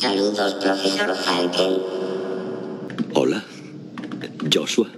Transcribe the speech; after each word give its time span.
Saludos, 0.00 0.54
profesor 0.62 1.12
Falken. 1.16 1.82
Hola, 3.14 3.44
Joshua. 4.48 4.88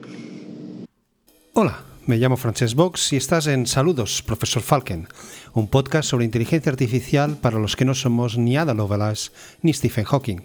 Hola, 1.54 1.82
me 2.06 2.18
llamo 2.18 2.36
Francesc 2.36 2.74
Box 2.74 3.14
y 3.14 3.16
estás 3.16 3.46
en 3.46 3.66
Saludos, 3.66 4.22
profesor 4.22 4.62
Falken, 4.62 5.08
un 5.54 5.68
podcast 5.68 6.10
sobre 6.10 6.26
inteligencia 6.26 6.70
artificial 6.70 7.38
para 7.38 7.58
los 7.58 7.76
que 7.76 7.86
no 7.86 7.94
somos 7.94 8.36
ni 8.36 8.58
Ada 8.58 8.74
Lovelace 8.74 9.30
ni 9.62 9.72
Stephen 9.72 10.04
Hawking. 10.04 10.42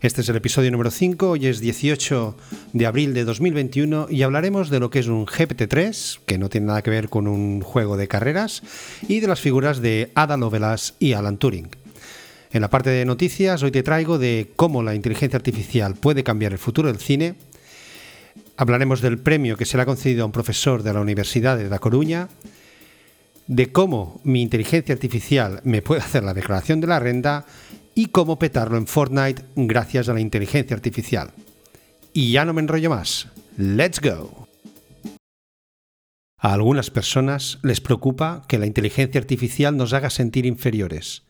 Este 0.00 0.20
es 0.20 0.28
el 0.28 0.36
episodio 0.36 0.70
número 0.70 0.92
5, 0.92 1.30
hoy 1.30 1.48
es 1.48 1.58
18 1.58 2.36
de 2.74 2.86
abril 2.86 3.12
de 3.12 3.24
2021 3.24 4.06
y 4.08 4.22
hablaremos 4.22 4.70
de 4.70 4.78
lo 4.78 4.90
que 4.90 5.00
es 5.00 5.08
un 5.08 5.26
GPT-3, 5.26 6.20
que 6.24 6.38
no 6.38 6.48
tiene 6.48 6.68
nada 6.68 6.82
que 6.82 6.90
ver 6.90 7.08
con 7.08 7.26
un 7.26 7.60
juego 7.60 7.96
de 7.96 8.06
carreras, 8.06 8.62
y 9.08 9.18
de 9.18 9.26
las 9.26 9.40
figuras 9.40 9.80
de 9.80 10.12
Ada 10.14 10.36
Lovelace 10.36 10.92
y 11.00 11.14
Alan 11.14 11.38
Turing. 11.38 11.83
En 12.54 12.60
la 12.60 12.70
parte 12.70 12.90
de 12.90 13.04
noticias 13.04 13.64
hoy 13.64 13.72
te 13.72 13.82
traigo 13.82 14.16
de 14.16 14.52
cómo 14.54 14.84
la 14.84 14.94
inteligencia 14.94 15.36
artificial 15.36 15.96
puede 15.96 16.22
cambiar 16.22 16.52
el 16.52 16.60
futuro 16.60 16.86
del 16.86 17.00
cine, 17.00 17.34
hablaremos 18.56 19.00
del 19.00 19.18
premio 19.18 19.56
que 19.56 19.64
se 19.64 19.76
le 19.76 19.82
ha 19.82 19.86
concedido 19.86 20.22
a 20.22 20.26
un 20.26 20.30
profesor 20.30 20.84
de 20.84 20.92
la 20.92 21.00
Universidad 21.00 21.58
de 21.58 21.68
La 21.68 21.80
Coruña, 21.80 22.28
de 23.48 23.72
cómo 23.72 24.20
mi 24.22 24.40
inteligencia 24.40 24.94
artificial 24.94 25.62
me 25.64 25.82
puede 25.82 26.02
hacer 26.02 26.22
la 26.22 26.32
declaración 26.32 26.80
de 26.80 26.86
la 26.86 27.00
renta 27.00 27.44
y 27.92 28.06
cómo 28.06 28.38
petarlo 28.38 28.76
en 28.78 28.86
Fortnite 28.86 29.42
gracias 29.56 30.08
a 30.08 30.14
la 30.14 30.20
inteligencia 30.20 30.76
artificial. 30.76 31.32
Y 32.12 32.30
ya 32.30 32.44
no 32.44 32.52
me 32.52 32.60
enrollo 32.60 32.90
más. 32.90 33.26
¡Let's 33.56 34.00
go! 34.00 34.46
A 36.38 36.52
algunas 36.52 36.90
personas 36.92 37.58
les 37.64 37.80
preocupa 37.80 38.44
que 38.46 38.58
la 38.58 38.66
inteligencia 38.66 39.20
artificial 39.20 39.76
nos 39.76 39.92
haga 39.92 40.08
sentir 40.08 40.46
inferiores, 40.46 41.24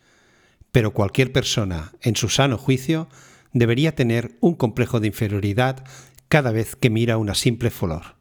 pero 0.74 0.90
cualquier 0.90 1.30
persona, 1.30 1.92
en 2.02 2.16
su 2.16 2.28
sano 2.28 2.58
juicio, 2.58 3.06
debería 3.52 3.94
tener 3.94 4.32
un 4.40 4.56
complejo 4.56 4.98
de 4.98 5.06
inferioridad 5.06 5.84
cada 6.28 6.50
vez 6.50 6.74
que 6.74 6.90
mira 6.90 7.16
una 7.16 7.36
simple 7.36 7.70
flor. 7.70 8.16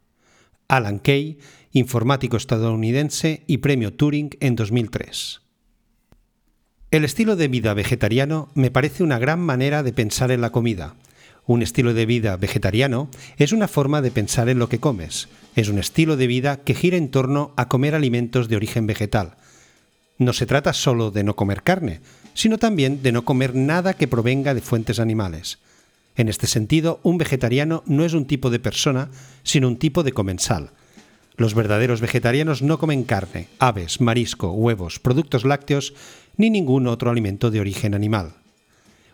Alan 0.68 1.00
Kay, 1.00 1.40
informático 1.72 2.36
estadounidense 2.36 3.42
y 3.48 3.58
premio 3.58 3.92
Turing 3.92 4.36
en 4.38 4.54
2003. 4.54 5.40
El 6.92 7.04
estilo 7.04 7.34
de 7.34 7.48
vida 7.48 7.74
vegetariano 7.74 8.52
me 8.54 8.70
parece 8.70 9.02
una 9.02 9.18
gran 9.18 9.40
manera 9.40 9.82
de 9.82 9.92
pensar 9.92 10.30
en 10.30 10.40
la 10.40 10.52
comida. 10.52 10.94
Un 11.46 11.60
estilo 11.60 11.92
de 11.92 12.06
vida 12.06 12.36
vegetariano 12.36 13.10
es 13.36 13.50
una 13.50 13.66
forma 13.66 14.00
de 14.00 14.12
pensar 14.12 14.48
en 14.48 14.60
lo 14.60 14.68
que 14.68 14.78
comes. 14.78 15.26
Es 15.56 15.68
un 15.68 15.80
estilo 15.80 16.16
de 16.16 16.28
vida 16.28 16.58
que 16.58 16.74
gira 16.74 16.98
en 16.98 17.10
torno 17.10 17.52
a 17.56 17.66
comer 17.66 17.96
alimentos 17.96 18.48
de 18.48 18.54
origen 18.54 18.86
vegetal. 18.86 19.38
No 20.18 20.32
se 20.32 20.46
trata 20.46 20.72
solo 20.72 21.10
de 21.10 21.24
no 21.24 21.34
comer 21.34 21.64
carne, 21.64 22.00
sino 22.34 22.58
también 22.58 23.02
de 23.02 23.12
no 23.12 23.24
comer 23.24 23.54
nada 23.54 23.94
que 23.94 24.08
provenga 24.08 24.54
de 24.54 24.60
fuentes 24.60 24.98
animales. 25.00 25.58
En 26.16 26.28
este 26.28 26.46
sentido, 26.46 27.00
un 27.02 27.18
vegetariano 27.18 27.82
no 27.86 28.04
es 28.04 28.12
un 28.12 28.26
tipo 28.26 28.50
de 28.50 28.60
persona, 28.60 29.08
sino 29.42 29.68
un 29.68 29.78
tipo 29.78 30.02
de 30.02 30.12
comensal. 30.12 30.70
Los 31.36 31.54
verdaderos 31.54 32.00
vegetarianos 32.00 32.62
no 32.62 32.78
comen 32.78 33.02
carne, 33.02 33.48
aves, 33.58 34.00
marisco, 34.00 34.52
huevos, 34.52 35.00
productos 35.00 35.44
lácteos 35.44 35.94
ni 36.36 36.50
ningún 36.50 36.86
otro 36.86 37.10
alimento 37.10 37.50
de 37.50 37.60
origen 37.60 37.94
animal. 37.94 38.34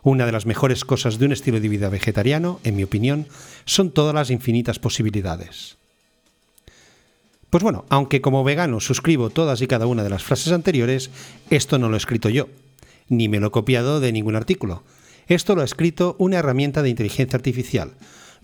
Una 0.02 0.26
de 0.26 0.32
las 0.32 0.46
mejores 0.46 0.84
cosas 0.84 1.18
de 1.18 1.26
un 1.26 1.32
estilo 1.32 1.60
de 1.60 1.68
vida 1.68 1.88
vegetariano, 1.88 2.60
en 2.64 2.76
mi 2.76 2.84
opinión, 2.84 3.26
son 3.64 3.90
todas 3.90 4.14
las 4.14 4.30
infinitas 4.30 4.78
posibilidades. 4.78 5.76
Pues 7.50 7.62
bueno, 7.62 7.84
aunque 7.88 8.20
como 8.20 8.44
vegano 8.44 8.80
suscribo 8.80 9.30
todas 9.30 9.60
y 9.60 9.66
cada 9.66 9.86
una 9.86 10.04
de 10.04 10.10
las 10.10 10.22
frases 10.22 10.52
anteriores, 10.52 11.10
esto 11.50 11.78
no 11.78 11.88
lo 11.88 11.96
he 11.96 11.98
escrito 11.98 12.28
yo, 12.28 12.48
ni 13.10 13.28
me 13.28 13.40
lo 13.40 13.48
he 13.48 13.50
copiado 13.50 14.00
de 14.00 14.12
ningún 14.12 14.36
artículo. 14.36 14.82
Esto 15.26 15.54
lo 15.54 15.60
ha 15.60 15.66
escrito 15.66 16.16
una 16.18 16.38
herramienta 16.38 16.82
de 16.82 16.88
inteligencia 16.88 17.36
artificial. 17.36 17.92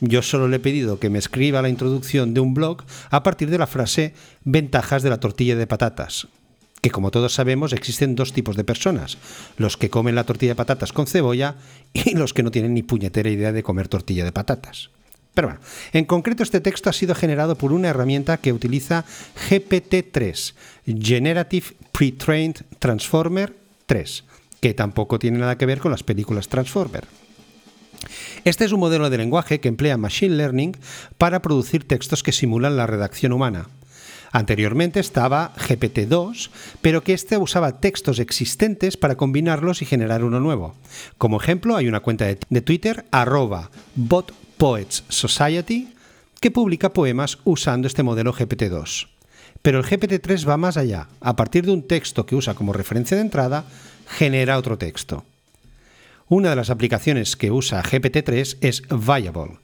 Yo 0.01 0.21
solo 0.21 0.47
le 0.47 0.57
he 0.57 0.61
pedido 0.61 1.01
que 1.01 1.09
me 1.09 1.19
escriba 1.19 1.63
la 1.63 1.71
introducción 1.71 2.35
de 2.35 2.41
un 2.41 2.53
blog 2.53 2.85
a 3.11 3.23
partir 3.23 3.49
de 3.49 3.57
la 3.57 3.67
frase 3.67 4.13
ventajas 4.45 5.03
de 5.03 5.09
la 5.09 5.21
tortilla 5.21 5.57
de 5.57 5.67
patatas, 5.67 6.29
que 6.83 6.91
como 6.91 7.11
todos 7.11 7.33
sabemos 7.33 7.73
existen 7.73 8.15
dos 8.15 8.35
tipos 8.35 8.57
de 8.57 8.65
personas, 8.65 9.17
los 9.57 9.79
que 9.79 9.89
comen 9.89 10.15
la 10.15 10.25
tortilla 10.25 10.53
de 10.53 10.57
patatas 10.57 10.93
con 10.93 11.07
cebolla 11.07 11.57
y 11.95 12.15
los 12.15 12.35
que 12.35 12.43
no 12.43 12.51
tienen 12.51 12.75
ni 12.75 12.83
puñetera 12.83 13.31
idea 13.31 13.53
de 13.53 13.63
comer 13.63 13.89
tortilla 13.89 14.25
de 14.25 14.33
patatas. 14.33 14.91
Pero 15.33 15.49
bueno, 15.49 15.61
en 15.93 16.05
concreto 16.07 16.43
este 16.43 16.61
texto 16.61 16.89
ha 16.89 16.95
sido 16.95 17.15
generado 17.15 17.57
por 17.57 17.73
una 17.73 17.89
herramienta 17.89 18.39
que 18.39 18.53
utiliza 18.53 19.05
GPT-3, 19.51 20.55
Generative 20.87 21.67
Pre-trained 21.93 22.63
Transformer 22.79 23.55
3, 23.87 24.25
que 24.67 24.75
tampoco 24.75 25.21
tiene 25.21 25.39
nada 25.39 25.57
que 25.57 25.65
ver 25.65 25.79
con 25.79 25.93
las 25.93 26.03
películas 26.03 26.49
Transformer. 26.49 27.05
Este 28.43 28.65
es 28.65 28.73
un 28.73 28.81
modelo 28.81 29.11
de 29.11 29.19
lenguaje 29.19 29.61
que 29.61 29.69
emplea 29.69 29.97
Machine 29.97 30.35
Learning 30.35 30.77
para 31.19 31.41
producir 31.41 31.87
textos 31.87 32.25
que 32.25 32.33
simulan 32.33 32.77
la 32.77 32.89
redacción 32.89 33.33
humana. 33.33 33.69
Anteriormente 34.33 34.99
estaba 34.99 35.55
GPT-2, 35.55 36.51
pero 36.83 37.05
que 37.05 37.13
este 37.13 37.39
usaba 37.39 37.79
textos 37.79 38.19
existentes 38.19 38.97
para 38.97 39.15
combinarlos 39.15 39.83
y 39.83 39.87
generar 39.87 40.25
uno 40.25 40.41
nuevo. 40.41 40.75
Como 41.17 41.41
ejemplo, 41.41 41.77
hay 41.77 41.87
una 41.87 42.01
cuenta 42.01 42.25
de 42.25 42.61
Twitter, 42.61 43.05
arroba 43.13 43.71
botpoetssociety, 43.95 45.95
que 46.41 46.51
publica 46.51 46.93
poemas 46.93 47.39
usando 47.45 47.87
este 47.87 48.03
modelo 48.03 48.35
GPT-2. 48.35 49.07
Pero 49.63 49.79
el 49.79 49.85
GPT-3 49.85 50.49
va 50.49 50.57
más 50.57 50.77
allá. 50.77 51.07
A 51.21 51.37
partir 51.37 51.67
de 51.67 51.73
un 51.73 51.87
texto 51.87 52.27
que 52.27 52.35
usa 52.35 52.55
como 52.55 52.73
referencia 52.73 53.17
de 53.17 53.23
entrada, 53.23 53.65
genera 54.07 54.59
otro 54.59 54.79
texto. 54.79 55.25
Una 56.29 56.51
de 56.51 56.57
las 56.57 56.71
aplicaciones 56.71 57.37
que 57.37 57.51
usa 57.51 57.83
GPT-3 57.83 58.59
es 58.61 58.83
Viable. 58.89 59.59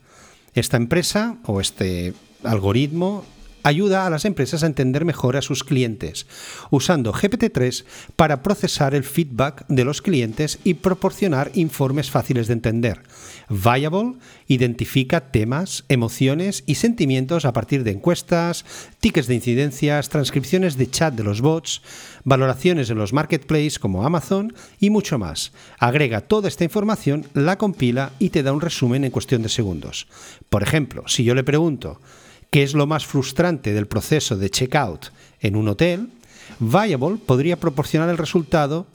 Esta 0.53 0.77
empresa 0.77 1.37
o 1.45 1.59
este 1.59 2.13
algoritmo 2.43 3.25
ayuda 3.63 4.05
a 4.05 4.09
las 4.09 4.25
empresas 4.25 4.63
a 4.63 4.67
entender 4.67 5.05
mejor 5.05 5.37
a 5.37 5.41
sus 5.41 5.63
clientes, 5.63 6.27
usando 6.69 7.13
GPT-3 7.13 7.85
para 8.15 8.43
procesar 8.43 8.93
el 8.93 9.03
feedback 9.03 9.65
de 9.67 9.85
los 9.85 10.01
clientes 10.01 10.59
y 10.63 10.75
proporcionar 10.75 11.51
informes 11.55 12.11
fáciles 12.11 12.47
de 12.47 12.53
entender. 12.53 13.01
Viable 13.49 14.13
identifica 14.47 15.31
temas, 15.31 15.85
emociones 15.89 16.63
y 16.65 16.75
sentimientos 16.75 17.45
a 17.45 17.53
partir 17.53 17.83
de 17.83 17.91
encuestas, 17.91 18.65
tickets 18.99 19.27
de 19.27 19.35
incidencias, 19.35 20.09
transcripciones 20.09 20.77
de 20.77 20.89
chat 20.89 21.13
de 21.13 21.23
los 21.23 21.41
bots, 21.41 21.81
valoraciones 22.23 22.89
en 22.89 22.97
los 22.97 23.13
marketplaces 23.13 23.79
como 23.79 24.05
Amazon 24.05 24.53
y 24.79 24.89
mucho 24.89 25.17
más. 25.17 25.53
Agrega 25.79 26.21
toda 26.21 26.47
esta 26.47 26.63
información, 26.63 27.25
la 27.33 27.57
compila 27.57 28.11
y 28.19 28.29
te 28.29 28.43
da 28.43 28.53
un 28.53 28.61
resumen 28.61 29.03
en 29.03 29.11
cuestión 29.11 29.41
de 29.41 29.49
segundos. 29.49 30.07
Por 30.49 30.63
ejemplo, 30.63 31.03
si 31.07 31.23
yo 31.23 31.35
le 31.35 31.43
pregunto, 31.43 31.99
¿Qué 32.53 32.61
es 32.61 32.75
lo 32.75 32.85
más 32.85 33.07
frustrante 33.07 33.73
del 33.73 33.87
proceso 33.87 34.37
de 34.37 34.51
checkout 34.51 35.07
en 35.39 35.55
un 35.55 35.69
hotel? 35.69 36.09
Viable 36.59 37.17
podría 37.25 37.59
proporcionar 37.59 38.09
el 38.09 38.17
resultado 38.19 38.85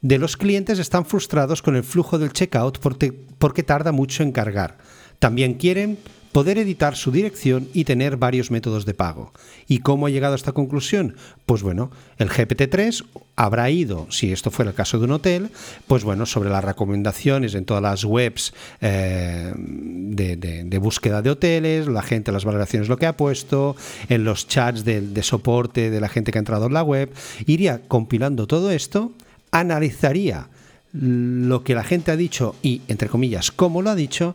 de 0.00 0.16
los 0.16 0.36
clientes 0.36 0.78
están 0.78 1.04
frustrados 1.04 1.60
con 1.60 1.74
el 1.74 1.82
flujo 1.82 2.20
del 2.20 2.32
checkout 2.32 2.78
porque, 2.78 3.12
porque 3.12 3.64
tarda 3.64 3.90
mucho 3.90 4.22
en 4.22 4.30
cargar. 4.30 4.78
También 5.18 5.54
quieren 5.54 5.98
poder 6.32 6.58
editar 6.58 6.96
su 6.96 7.10
dirección 7.10 7.68
y 7.72 7.84
tener 7.84 8.16
varios 8.16 8.50
métodos 8.50 8.86
de 8.86 8.94
pago. 8.94 9.32
¿Y 9.66 9.78
cómo 9.78 10.06
ha 10.06 10.10
llegado 10.10 10.34
a 10.34 10.36
esta 10.36 10.52
conclusión? 10.52 11.16
Pues 11.46 11.62
bueno, 11.62 11.90
el 12.18 12.28
GPT-3 12.28 13.04
habrá 13.36 13.70
ido, 13.70 14.06
si 14.10 14.32
esto 14.32 14.50
fuera 14.50 14.70
el 14.70 14.76
caso 14.76 14.98
de 14.98 15.04
un 15.04 15.12
hotel, 15.12 15.50
pues 15.86 16.04
bueno, 16.04 16.26
sobre 16.26 16.50
las 16.50 16.64
recomendaciones 16.64 17.54
en 17.54 17.64
todas 17.64 17.82
las 17.82 18.04
webs 18.04 18.52
eh, 18.80 19.52
de, 19.56 20.78
búsqueda 20.78 21.22
de 21.22 21.30
hoteles, 21.30 21.88
la 21.88 22.02
gente, 22.02 22.32
las 22.32 22.44
valoraciones, 22.44 22.88
lo 22.88 22.96
que 22.96 23.06
ha 23.06 23.16
puesto, 23.16 23.76
en 24.08 24.24
los 24.24 24.46
chats 24.46 24.84
de, 24.84 25.00
de 25.00 25.22
soporte 25.22 25.90
de 25.90 26.00
la 26.00 26.08
gente 26.08 26.32
que 26.32 26.38
ha 26.38 26.40
entrado 26.40 26.66
en 26.66 26.74
la 26.74 26.82
web, 26.82 27.12
iría 27.46 27.80
compilando 27.88 28.46
todo 28.46 28.70
esto, 28.70 29.12
analizaría 29.50 30.48
lo 30.92 31.62
que 31.62 31.74
la 31.74 31.84
gente 31.84 32.10
ha 32.10 32.16
dicho 32.16 32.56
y, 32.62 32.82
entre 32.88 33.08
comillas, 33.08 33.52
cómo 33.52 33.82
lo 33.82 33.90
ha 33.90 33.94
dicho, 33.94 34.34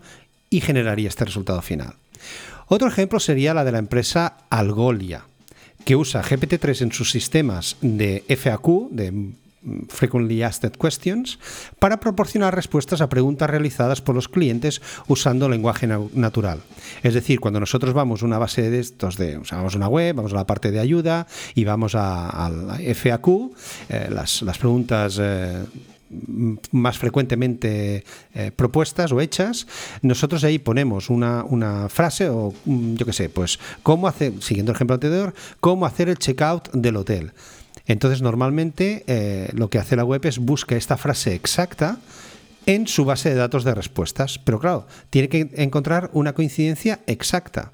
y 0.50 0.62
generaría 0.62 1.10
este 1.10 1.26
resultado 1.26 1.62
final. 1.62 1.96
Otro 2.68 2.88
ejemplo 2.88 3.20
sería 3.20 3.54
la 3.54 3.64
de 3.64 3.72
la 3.72 3.80
empresa 3.80 4.38
Algolia, 4.50 5.26
que 5.86 5.96
usa 5.96 6.24
GPT-3 6.24 6.82
en 6.82 6.92
sus 6.92 7.12
sistemas 7.12 7.78
de 7.82 8.24
FAQ, 8.28 8.90
de 8.90 9.34
Frequently 9.90 10.44
Asked 10.44 10.74
Questions, 10.74 11.40
para 11.80 12.00
proporcionar 12.00 12.56
respuestas 12.56 13.02
a 13.02 13.10
preguntas 13.10 13.50
realizadas 13.50 14.02
por 14.02 14.16
los 14.16 14.28
clientes 14.28 14.82
usando 15.08 15.50
lenguaje 15.50 15.88
natural. 15.88 16.62
Es 17.04 17.14
decir, 17.14 17.40
cuando 17.40 17.60
nosotros 17.60 17.94
vamos 17.94 18.22
a 18.22 18.26
una 18.26 18.38
base 18.38 18.70
de 18.70 18.80
estos, 18.80 19.18
de, 19.18 19.38
vamos 19.38 19.76
a 19.76 19.78
una 19.78 19.88
web, 19.88 20.16
vamos 20.16 20.34
a 20.34 20.38
la 20.38 20.48
parte 20.48 20.72
de 20.72 20.80
ayuda 20.80 21.28
y 21.54 21.66
vamos 21.66 21.94
a, 21.96 22.50
FAQ, 22.94 23.28
eh, 23.90 24.10
las, 24.10 24.58
preguntas... 24.58 25.18
Eh, 25.22 25.64
más 26.72 26.98
frecuentemente 26.98 28.04
eh, 28.34 28.52
propuestas 28.56 29.12
o 29.12 29.22
hechas, 29.22 29.68
nosotros 30.02 30.44
ahí 30.44 30.60
ponemos 30.60 31.10
una, 31.10 31.44
frase 31.90 32.30
o 32.30 32.54
mm, 32.66 32.96
yo 32.96 33.06
qué 33.06 33.14
sé, 33.14 33.30
pues 33.30 33.60
cómo 33.84 34.08
hacer, 34.08 34.34
siguiendo 34.42 34.72
el 34.72 34.76
ejemplo 34.76 34.96
anterior, 34.96 35.34
cómo 35.60 35.86
hacer 35.86 36.10
el 36.10 36.18
checkout 36.18 36.72
del 36.72 36.98
hotel. 36.98 37.32
Entonces 37.88 38.22
normalmente 38.22 39.04
eh, 39.08 39.50
lo 39.54 39.70
que 39.70 39.78
hace 39.78 39.96
la 39.96 40.04
web 40.04 40.26
es 40.26 40.40
busca 40.40 40.76
esta 40.76 40.98
frase 40.98 41.36
exacta 41.36 42.00
en 42.66 42.88
su 42.88 43.06
base 43.06 43.30
de 43.30 43.36
datos 43.36 43.64
de 43.64 43.76
respuestas. 43.76 44.40
Pero 44.40 44.60
claro, 44.60 44.88
tiene 45.10 45.30
que 45.30 45.52
encontrar 45.56 46.10
una 46.14 46.34
coincidencia 46.34 47.00
exacta. 47.06 47.72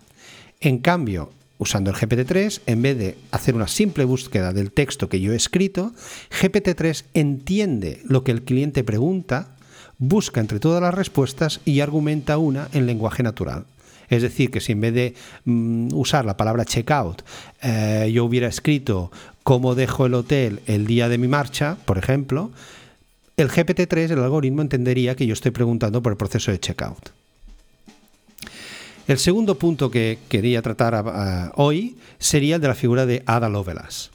En 0.59 0.79
cambio, 0.79 1.31
usando 1.61 1.91
el 1.91 1.95
GPT-3, 1.95 2.61
en 2.65 2.81
vez 2.81 2.97
de 2.97 3.17
hacer 3.29 3.53
una 3.53 3.67
simple 3.67 4.03
búsqueda 4.03 4.51
del 4.51 4.71
texto 4.71 5.09
que 5.09 5.21
yo 5.21 5.31
he 5.31 5.35
escrito, 5.35 5.91
GPT-3 6.41 7.03
entiende 7.13 8.01
lo 8.03 8.23
que 8.23 8.31
el 8.31 8.41
cliente 8.41 8.83
pregunta, 8.83 9.49
busca 9.99 10.41
entre 10.41 10.59
todas 10.59 10.81
las 10.81 10.95
respuestas 10.95 11.61
y 11.63 11.81
argumenta 11.81 12.39
una 12.39 12.67
en 12.73 12.87
lenguaje 12.87 13.21
natural. 13.21 13.65
Es 14.09 14.23
decir, 14.23 14.49
que 14.49 14.59
si 14.59 14.71
en 14.71 14.81
vez 14.81 14.93
de 14.95 15.13
mm, 15.45 15.93
usar 15.93 16.25
la 16.25 16.35
palabra 16.35 16.65
checkout, 16.65 17.21
eh, 17.61 18.09
yo 18.11 18.25
hubiera 18.25 18.47
escrito 18.47 19.11
cómo 19.43 19.75
dejo 19.75 20.07
el 20.07 20.15
hotel 20.15 20.61
el 20.65 20.87
día 20.87 21.09
de 21.09 21.19
mi 21.19 21.27
marcha, 21.27 21.77
por 21.85 21.99
ejemplo, 21.99 22.49
el 23.37 23.49
GPT-3, 23.49 24.09
el 24.09 24.23
algoritmo, 24.23 24.63
entendería 24.63 25.15
que 25.15 25.27
yo 25.27 25.33
estoy 25.33 25.51
preguntando 25.51 26.01
por 26.01 26.11
el 26.11 26.17
proceso 26.17 26.51
de 26.51 26.59
checkout. 26.59 27.20
El 29.11 29.19
segundo 29.19 29.55
punto 29.55 29.91
que 29.91 30.19
quería 30.29 30.61
tratar 30.61 31.51
hoy 31.55 31.97
sería 32.17 32.55
el 32.55 32.61
de 32.61 32.69
la 32.69 32.75
figura 32.75 33.05
de 33.05 33.23
Ada 33.25 33.49
Lovelace. 33.49 34.09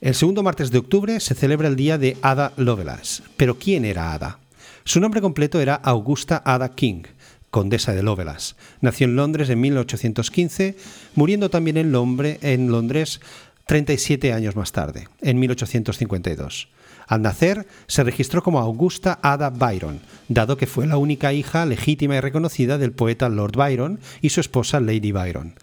El 0.00 0.14
segundo 0.14 0.42
martes 0.42 0.70
de 0.70 0.78
octubre 0.78 1.20
se 1.20 1.34
celebra 1.34 1.68
el 1.68 1.76
día 1.76 1.98
de 1.98 2.16
Ada 2.22 2.54
Lovelace. 2.56 3.22
Pero 3.36 3.58
¿quién 3.58 3.84
era 3.84 4.14
Ada? 4.14 4.38
Su 4.84 4.98
nombre 5.00 5.20
completo 5.20 5.60
era 5.60 5.74
Augusta 5.74 6.40
Ada 6.42 6.70
King, 6.70 7.02
condesa 7.50 7.92
de 7.92 8.02
Lovelace. 8.02 8.54
Nació 8.80 9.04
en 9.08 9.16
Londres 9.16 9.50
en 9.50 9.60
1815, 9.60 10.74
muriendo 11.14 11.50
también 11.50 11.76
en, 11.76 11.92
Londres 11.92 13.20
37 13.66 14.32
años 14.32 14.56
más 14.56 14.72
tarde, 14.72 15.06
en 15.20 15.38
1852. 15.38 16.68
Al 17.08 17.22
nacer, 17.22 17.66
se 17.86 18.04
registró 18.04 18.42
como 18.42 18.60
Augusta 18.60 19.18
Ada 19.22 19.48
Byron, 19.48 20.00
dado 20.28 20.58
que 20.58 20.66
fue 20.66 20.86
la 20.86 20.98
única 20.98 21.32
hija 21.32 21.64
legítima 21.64 22.16
y 22.16 22.20
reconocida 22.20 22.76
del 22.76 22.92
poeta 22.92 23.30
Lord 23.30 23.56
Byron 23.56 23.98
y 24.20 24.28
su 24.28 24.40
esposa 24.40 24.78
Lady 24.78 25.10
Byron, 25.10 25.54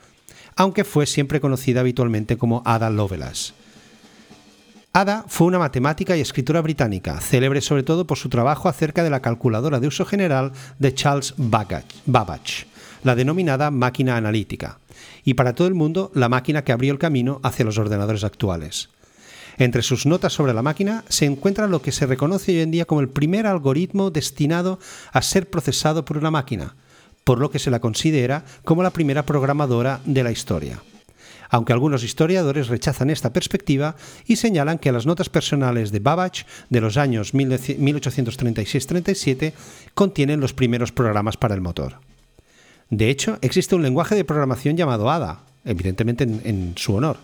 aunque 0.56 0.84
fue 0.84 1.06
siempre 1.06 1.40
conocida 1.40 1.82
habitualmente 1.82 2.36
como 2.36 2.64
Ada 2.66 2.90
Lovelace. 2.90 3.54
Ada 4.92 5.26
fue 5.28 5.46
una 5.46 5.60
matemática 5.60 6.18
y 6.18 6.22
escritora 6.22 6.62
británica, 6.62 7.20
célebre 7.20 7.62
sobre 7.62 7.84
todo 7.84 8.08
por 8.08 8.18
su 8.18 8.30
trabajo 8.30 8.68
acerca 8.68 9.04
de 9.04 9.12
la 9.12 9.22
calculadora 9.22 9.80
de 9.80 9.88
uso 9.88 10.06
general 10.06 10.52
de 10.80 10.96
Charles 10.96 11.36
Babbage, 11.38 12.66
la 13.04 13.14
denominada 13.14 13.70
máquina 13.70 14.18
analítica, 14.18 14.80
y 15.24 15.36
para 15.36 15.54
todo 15.54 15.68
el 15.68 15.76
mundo 15.76 16.12
la 16.16 16.30
máquina 16.30 16.64
que 16.64 16.72
abrió 16.72 16.92
el 16.92 16.98
camino 16.98 17.40
hacia 17.44 17.66
los 17.66 17.78
ordenadores 17.78 18.24
actuales. 18.24 18.90
Entre 19.58 19.82
sus 19.82 20.06
notas 20.06 20.34
sobre 20.34 20.54
la 20.54 20.62
máquina 20.62 21.04
se 21.08 21.26
encuentra 21.26 21.68
lo 21.68 21.82
que 21.82 21.92
se 21.92 22.06
reconoce 22.06 22.52
hoy 22.52 22.60
en 22.60 22.72
día 22.72 22.86
como 22.86 23.02
el 23.02 23.10
primer 23.10 23.48
algoritmo 23.48 24.12
destinado 24.12 24.80
a 25.12 25.22
ser 25.22 25.50
procesado 25.50 26.04
por 26.04 26.18
una 26.18 26.32
máquina, 26.32 26.76
por 27.24 27.40
lo 27.40 27.50
que 27.50 27.60
se 27.60 27.72
la 27.72 27.80
considera 27.80 28.44
como 28.64 28.84
la 28.84 28.92
primera 28.92 29.26
programadora 29.26 30.02
de 30.06 30.24
la 30.24 30.32
historia 30.32 30.82
aunque 31.50 31.74
algunos 31.74 32.04
historiadores 32.04 32.68
rechazan 32.68 33.10
esta 33.10 33.34
perspectiva 33.34 33.96
y 34.26 34.36
señalan 34.36 34.78
que 34.80 34.92
las 34.92 35.06
notas 35.06 35.30
personales 35.30 35.92
de 35.92 36.00
Babbage 36.00 36.46
de 36.70 36.82
los 36.82 36.98
años 36.98 37.34
1836-37 37.34 39.54
contienen 39.94 40.42
los 40.42 40.54
primeros 40.54 40.92
programas 40.92 41.38
para 41.38 41.56
el 41.56 41.62
motor. 41.62 42.02
De 42.90 43.10
hecho, 43.10 43.38
existe 43.42 43.76
un 43.76 43.84
lenguaje 43.84 44.16
de 44.16 44.26
programación 44.26 44.76
llamado 44.78 45.10
ADA, 45.10 45.40
evidentemente 45.66 46.24
en, 46.24 46.74
su 46.78 46.96
honor. 46.96 47.18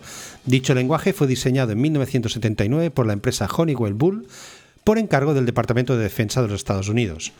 Dicho 0.44 0.74
lenguaje 0.74 1.12
fue 1.12 1.26
diseñado 1.26 1.72
en 1.72 1.80
1979 1.80 2.90
por 2.90 3.06
la 3.06 3.12
empresa 3.12 3.48
Honeywell 3.56 3.94
Bull 3.94 4.26
por 4.84 4.98
encargo 4.98 5.32
del 5.32 5.46
Departamento 5.46 5.96
de 5.96 6.02
Defensa 6.02 6.42
de 6.42 6.48
los 6.48 6.60
Estados 6.60 6.88
Unidos. 6.88 7.32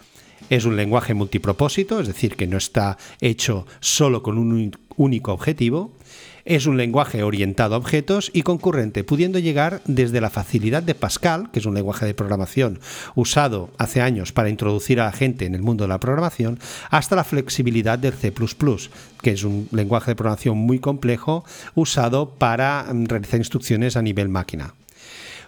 Es 0.49 0.65
un 0.65 0.77
lenguaje 0.77 1.15
multipropósito, 1.15 2.01
es 2.01 2.07
decir, 2.07 2.37
que 2.37 2.47
no 2.47 2.57
está 2.57 2.99
hecho 3.21 3.67
solo 3.81 4.23
con 4.23 4.39
un 4.39 4.77
único 4.97 5.33
objetivo, 5.33 5.93
es 6.45 6.67
un 6.67 6.77
lenguaje 6.77 7.23
orientado 7.23 7.75
a 7.75 7.79
objetos 7.79 8.31
y 8.33 8.43
concurrente, 8.43 9.05
pudiendo 9.05 9.39
llegar 9.39 9.81
desde 9.85 10.21
la 10.21 10.31
facilidad 10.31 10.83
de 10.83 10.95
Pascal, 10.95 11.51
que 11.53 11.61
es 11.61 11.67
un 11.67 11.75
lenguaje 11.75 12.07
de 12.07 12.15
programación 12.15 12.81
usado 13.15 13.71
hace 13.79 14.01
años 14.01 14.33
para 14.33 14.49
introducir 14.49 15.01
a 15.01 15.07
la 15.07 15.13
gente 15.13 15.47
en 15.47 15.55
el 15.55 15.63
mundo 15.63 15.85
de 15.85 15.89
la 15.89 16.01
programación, 16.01 16.59
hasta 16.91 17.17
la 17.17 17.25
flexibilidad 17.25 17.99
del 17.99 18.15
C⁇ 18.15 18.33
que 19.23 19.31
es 19.31 19.45
un 19.45 19.69
lenguaje 19.71 20.11
de 20.11 20.17
programación 20.17 20.59
muy 20.59 20.79
complejo 20.79 21.45
usado 21.75 22.31
para 22.31 22.87
mm, 22.93 23.07
realizar 23.07 23.39
instrucciones 23.39 23.97
a 23.97 24.03
nivel 24.03 24.29
máquina. 24.29 24.75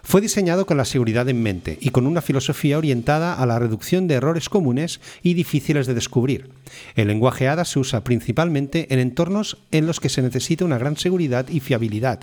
Fue 0.07 0.21
diseñado 0.21 0.67
con 0.67 0.77
la 0.77 0.85
seguridad 0.85 1.27
en 1.29 1.41
mente 1.41 1.79
y 1.81 1.89
con 1.89 2.05
una 2.05 2.21
filosofía 2.21 2.77
orientada 2.77 3.33
a 3.33 3.45
la 3.47 3.57
reducción 3.57 4.07
de 4.07 4.13
errores 4.13 4.49
comunes 4.49 5.01
y 5.23 5.33
difíciles 5.33 5.87
de 5.87 5.95
descubrir. 5.95 6.51
El 6.95 7.07
lenguaje 7.07 7.47
ADA 7.47 7.65
se 7.65 7.79
usa 7.79 8.03
principalmente 8.03 8.93
en 8.93 8.99
entornos 8.99 9.57
en 9.71 9.87
los 9.87 9.99
que 9.99 10.09
se 10.09 10.21
necesita 10.21 10.63
una 10.63 10.77
gran 10.77 10.95
seguridad 10.95 11.49
y 11.49 11.59
fiabilidad, 11.59 12.19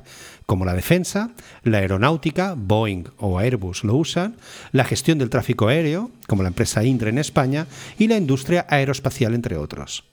como 0.46 0.64
la 0.64 0.74
defensa, 0.74 1.32
la 1.64 1.78
aeronáutica, 1.78 2.54
Boeing 2.56 3.08
o 3.18 3.40
Airbus 3.40 3.82
lo 3.82 3.96
usan, 3.96 4.36
la 4.70 4.84
gestión 4.84 5.18
del 5.18 5.30
tráfico 5.30 5.66
aéreo, 5.66 6.12
como 6.28 6.44
la 6.44 6.50
empresa 6.50 6.84
Indre 6.84 7.10
en 7.10 7.18
España, 7.18 7.66
y 7.98 8.06
la 8.06 8.16
industria 8.16 8.64
aeroespacial, 8.68 9.34
entre 9.34 9.56
otros. 9.56 10.04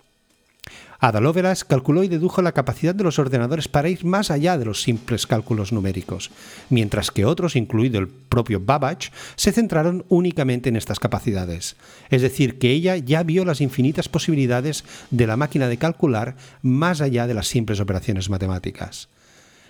Ada 1.01 1.21
Lovelace 1.21 1.63
calculó 1.65 2.03
y 2.03 2.09
dedujo 2.09 2.41
la 2.41 2.51
capacidad 2.51 2.93
de 2.93 3.05
los 3.05 3.19
ordenadores 3.19 3.69
para 3.69 3.87
ir 3.87 4.03
más 4.03 4.31
allá 4.31 4.57
de 4.57 4.65
los 4.65 4.81
simples 4.81 5.25
cálculos 5.25 5.71
numéricos, 5.71 6.29
mientras 6.69 7.09
que 7.09 7.23
otros, 7.23 7.55
incluido 7.55 7.99
el 7.99 8.09
propio 8.09 8.59
Babbage, 8.59 9.11
se 9.37 9.53
centraron 9.53 10.03
únicamente 10.09 10.67
en 10.67 10.75
estas 10.75 10.99
capacidades. 10.99 11.77
Es 12.09 12.21
decir, 12.21 12.59
que 12.59 12.71
ella 12.71 12.97
ya 12.97 13.23
vio 13.23 13.45
las 13.45 13.61
infinitas 13.61 14.09
posibilidades 14.09 14.83
de 15.09 15.25
la 15.25 15.37
máquina 15.37 15.69
de 15.69 15.77
calcular 15.77 16.35
más 16.61 16.99
allá 16.99 17.27
de 17.27 17.33
las 17.33 17.47
simples 17.47 17.79
operaciones 17.79 18.29
matemáticas. 18.29 19.07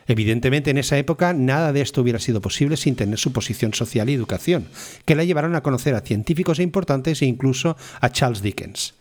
Evidentemente, 0.08 0.72
en 0.72 0.80
esa 0.80 0.98
época 0.98 1.34
nada 1.34 1.72
de 1.72 1.82
esto 1.82 2.02
hubiera 2.02 2.18
sido 2.18 2.42
posible 2.42 2.76
sin 2.76 2.96
tener 2.96 3.20
su 3.20 3.32
posición 3.32 3.76
social 3.76 4.10
y 4.10 4.16
educación, 4.16 4.68
que 5.06 5.14
la 5.14 5.24
llevaron 5.24 5.56
a 5.56 5.62
conocer 5.62 5.94
a 5.94 6.02
científicos 6.02 6.58
e 6.58 6.64
importantes 6.64 7.22
e 7.22 7.28
incluso 7.28 7.78
a 8.02 8.10
Charles 8.10 8.42
Dickens 8.42 8.96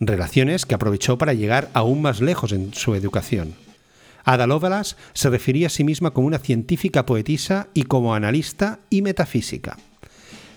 relaciones 0.00 0.66
que 0.66 0.74
aprovechó 0.74 1.18
para 1.18 1.34
llegar 1.34 1.70
aún 1.72 2.02
más 2.02 2.20
lejos 2.20 2.52
en 2.52 2.74
su 2.74 2.94
educación. 2.94 3.54
Ada 4.24 4.82
se 5.12 5.30
refería 5.30 5.68
a 5.68 5.70
sí 5.70 5.84
misma 5.84 6.10
como 6.10 6.26
una 6.26 6.40
científica 6.40 7.06
poetisa 7.06 7.68
y 7.74 7.84
como 7.84 8.14
analista 8.14 8.80
y 8.90 9.02
metafísica. 9.02 9.76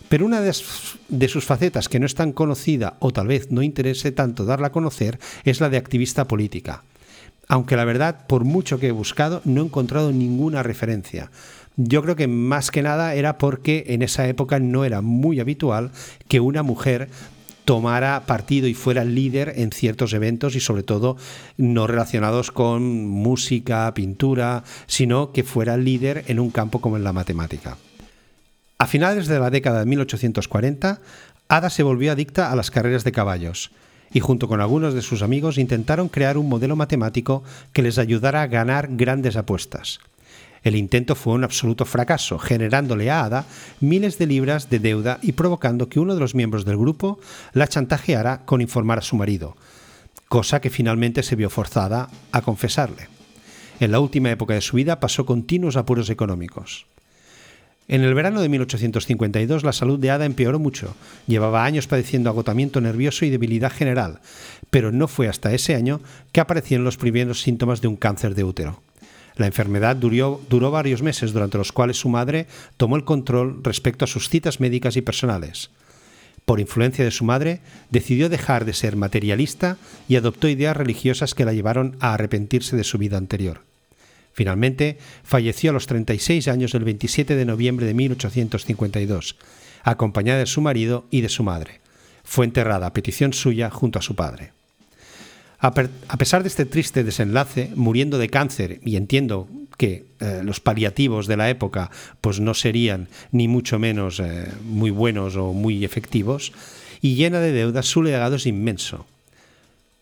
Pero 0.09 0.25
una 0.25 0.41
de, 0.41 0.53
sus 0.53 1.45
facetas 1.45 1.87
que 1.87 1.99
no 1.99 2.07
es 2.07 2.15
tan 2.15 2.31
conocida 2.31 2.97
o 2.99 3.11
tal 3.11 3.27
vez 3.27 3.51
no 3.51 3.61
interese 3.61 4.11
tanto 4.11 4.43
darla 4.43 4.67
a 4.67 4.71
conocer 4.71 5.19
es 5.43 5.61
la 5.61 5.69
de 5.69 5.77
activista 5.77 6.27
política. 6.27 6.83
Aunque 7.47 7.75
la 7.75 7.85
verdad, 7.85 8.25
por 8.25 8.43
mucho 8.43 8.79
que 8.79 8.87
he 8.87 8.91
buscado, 8.91 9.41
no 9.45 9.61
he 9.61 9.65
encontrado 9.65 10.11
ninguna 10.11 10.63
referencia. 10.63 11.29
Yo 11.77 12.01
creo 12.01 12.15
que 12.15 12.27
más 12.27 12.71
que 12.71 12.81
nada 12.81 13.13
era 13.13 13.37
porque 13.37 13.85
en 13.87 14.01
esa 14.01 14.27
época 14.27 14.59
no 14.59 14.83
era 14.83 15.01
muy 15.01 15.39
habitual 15.39 15.91
que 16.27 16.39
una 16.39 16.63
mujer 16.63 17.09
tomara 17.69 18.25
partido 18.25 18.67
y 18.67 18.73
fuera 18.73 19.03
líder 19.03 19.53
en 19.57 19.71
ciertos 19.71 20.13
eventos 20.13 20.55
y 20.55 20.59
sobre 20.59 20.81
todo 20.81 21.17
no 21.55 21.85
relacionados 21.85 22.49
con 22.49 23.05
música, 23.05 23.93
pintura, 23.93 24.63
sino 24.87 25.31
que 25.33 25.43
fuera 25.43 25.77
líder 25.77 26.23
en 26.29 26.39
un 26.39 26.49
campo 26.49 26.81
como 26.81 26.97
en 26.97 27.03
la 27.03 27.13
matemática. 27.13 27.77
A 28.79 28.87
finales 28.87 29.27
de 29.27 29.37
la 29.37 29.51
década 29.51 29.81
de 29.81 29.85
1840, 29.85 30.99
Ada 31.47 31.69
se 31.69 31.83
volvió 31.83 32.11
adicta 32.11 32.51
a 32.51 32.55
las 32.55 32.71
carreras 32.71 33.03
de 33.03 33.11
caballos 33.11 33.69
y 34.11 34.19
junto 34.19 34.47
con 34.47 34.61
algunos 34.61 34.95
de 34.95 35.03
sus 35.03 35.21
amigos 35.21 35.59
intentaron 35.59 36.09
crear 36.09 36.39
un 36.39 36.49
modelo 36.49 36.75
matemático 36.75 37.43
que 37.71 37.83
les 37.83 37.99
ayudara 37.99 38.41
a 38.41 38.47
ganar 38.47 38.87
grandes 38.89 39.35
apuestas. 39.35 39.99
El 40.63 40.75
intento 40.75 41.15
fue 41.15 41.33
un 41.33 41.43
absoluto 41.43 41.85
fracaso, 41.85 42.37
generándole 42.37 43.09
a 43.09 43.23
Ada 43.23 43.45
miles 43.79 44.17
de 44.17 44.27
libras 44.27 44.69
de 44.69 44.79
deuda 44.79 45.19
y 45.21 45.33
provocando 45.33 45.89
que 45.89 45.99
uno 45.99 46.13
de 46.13 46.19
los 46.19 46.35
miembros 46.35 46.65
del 46.65 46.77
grupo 46.77 47.19
la 47.53 47.67
chantajeara 47.67 48.45
con 48.45 48.61
informar 48.61 48.99
a 48.99 49.03
su 49.03 49.15
marido, 49.15 49.55
cosa 50.27 50.61
que 50.61 50.69
finalmente 50.69 51.23
se 51.23 51.35
vio 51.35 51.49
forzada 51.49 52.09
a 52.31 52.41
confesarle. 52.41 53.07
En 53.79 53.91
la 53.91 53.99
última 53.99 54.29
época 54.29 54.53
de 54.53 54.61
su 54.61 54.75
vida 54.75 54.99
pasó 54.99 55.25
continuos 55.25 55.77
apuros 55.77 56.09
económicos. 56.09 56.85
En 57.87 58.03
el 58.03 58.13
verano 58.13 58.41
de 58.41 58.49
1852 58.49 59.63
la 59.63 59.73
salud 59.73 59.97
de 59.97 60.11
Ada 60.11 60.25
empeoró 60.25 60.59
mucho. 60.59 60.95
Llevaba 61.25 61.65
años 61.65 61.87
padeciendo 61.87 62.29
agotamiento 62.29 62.81
nervioso 62.81 63.25
y 63.25 63.31
debilidad 63.31 63.71
general, 63.71 64.19
pero 64.69 64.91
no 64.91 65.07
fue 65.07 65.27
hasta 65.27 65.53
ese 65.53 65.73
año 65.73 65.99
que 66.31 66.39
aparecieron 66.39 66.85
los 66.85 66.97
primeros 66.97 67.41
síntomas 67.41 67.81
de 67.81 67.87
un 67.87 67.95
cáncer 67.95 68.35
de 68.35 68.43
útero. 68.43 68.83
La 69.39 69.45
enfermedad 69.45 69.95
duró, 69.95 70.41
varios 70.69 71.01
meses 71.01 71.31
durante 71.31 71.57
los 71.57 71.71
cuales 71.71 71.97
su 71.97 72.09
madre 72.09 72.45
tomó 72.75 72.97
el 72.97 73.05
control 73.05 73.63
respecto 73.63 74.03
a 74.03 74.07
sus 74.09 74.27
citas 74.27 74.59
médicas 74.59 74.97
y 74.97 75.01
personales. 75.01 75.69
Por 76.43 76.59
influencia 76.59 77.05
de 77.05 77.11
su 77.11 77.23
madre, 77.23 77.61
decidió 77.89 78.27
dejar 78.27 78.65
de 78.65 78.73
ser 78.73 78.97
materialista 78.97 79.77
y 80.09 80.17
adoptó 80.17 80.49
ideas 80.49 80.75
religiosas 80.75 81.35
que 81.35 81.45
la 81.45 81.53
llevaron 81.53 81.95
a 82.01 82.15
arrepentirse 82.15 82.75
de 82.75 82.83
su 82.83 82.97
vida 82.97 83.15
anterior. 83.15 83.61
Finalmente, 84.33 84.97
falleció 85.23 85.69
a 85.69 85.73
los 85.73 85.87
36 85.87 86.49
años 86.49 86.73
el 86.75 86.83
27 86.83 87.37
de 87.37 87.45
noviembre 87.45 87.85
de 87.85 87.93
1852, 87.93 89.37
acompañada 89.83 90.39
de 90.39 90.47
su 90.47 90.59
marido 90.59 91.05
y 91.11 91.21
de 91.21 91.29
su 91.29 91.43
madre. 91.43 91.79
Fue 92.25 92.43
enterrada 92.43 92.87
a 92.87 92.93
petición 92.93 93.31
suya 93.31 93.69
junto 93.69 93.99
a 93.99 94.01
su 94.01 94.15
padre. 94.15 94.51
A, 95.61 95.73
pesar 95.73 96.41
de 96.41 96.47
este 96.47 96.65
triste 96.65 97.03
desenlace, 97.03 97.71
muriendo 97.75 98.17
de 98.17 98.29
cáncer, 98.29 98.79
y 98.83 98.95
entiendo 98.95 99.49
que 99.77 100.05
eh, 100.19 100.41
los 100.43 100.61
paliativos 100.61 101.27
de 101.27 101.35
la 101.35 101.49
época 101.49 101.91
pues 102.21 102.39
no 102.39 102.53
serían 102.53 103.09
ni 103.31 103.49
mucho 103.49 103.77
menos 103.77 104.21
eh, 104.21 104.47
muy 104.63 104.89
buenos 104.89 105.35
o 105.35 105.51
muy 105.51 105.83
efectivos, 105.83 106.53
y 107.01 107.15
llena 107.15 107.39
de 107.39 107.51
deudas, 107.51 107.87
su 107.87 108.01
legado 108.01 108.37
es 108.37 108.45
inmenso. 108.45 109.05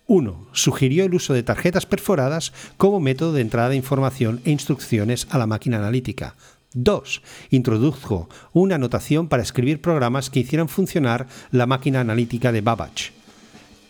1. 0.05 0.47
Sugirió 0.53 1.05
el 1.05 1.15
uso 1.15 1.33
de 1.33 1.43
tarjetas 1.43 1.85
perforadas 1.85 2.53
como 2.77 2.99
método 2.99 3.33
de 3.33 3.41
entrada 3.41 3.69
de 3.69 3.75
información 3.75 4.41
e 4.45 4.51
instrucciones 4.51 5.27
a 5.31 5.39
la 5.39 5.47
máquina 5.47 5.77
analítica. 5.77 6.35
2. 6.73 7.21
Introdujo 7.49 8.29
una 8.53 8.77
notación 8.77 9.27
para 9.27 9.43
escribir 9.43 9.81
programas 9.81 10.29
que 10.29 10.39
hicieran 10.39 10.69
funcionar 10.69 11.27
la 11.51 11.65
máquina 11.65 11.99
analítica 11.99 12.51
de 12.51 12.61
Babbage. 12.61 13.16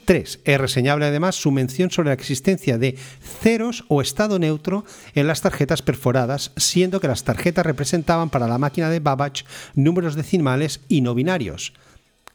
3. 0.07 0.39
Es 0.45 0.61
reseñable 0.61 1.05
además 1.05 1.35
su 1.35 1.51
mención 1.51 1.91
sobre 1.91 2.07
la 2.07 2.13
existencia 2.13 2.77
de 2.77 2.97
ceros 3.41 3.83
o 3.89 4.01
estado 4.01 4.39
neutro 4.39 4.85
en 5.15 5.27
las 5.27 5.41
tarjetas 5.41 5.81
perforadas, 5.81 6.53
siendo 6.55 7.01
que 7.01 7.09
las 7.09 7.25
tarjetas 7.25 7.65
representaban 7.65 8.29
para 8.29 8.47
la 8.47 8.57
máquina 8.57 8.89
de 8.89 9.01
Babbage 9.01 9.43
números 9.75 10.15
decimales 10.15 10.79
y 10.87 11.01
no 11.01 11.13
binarios, 11.13 11.73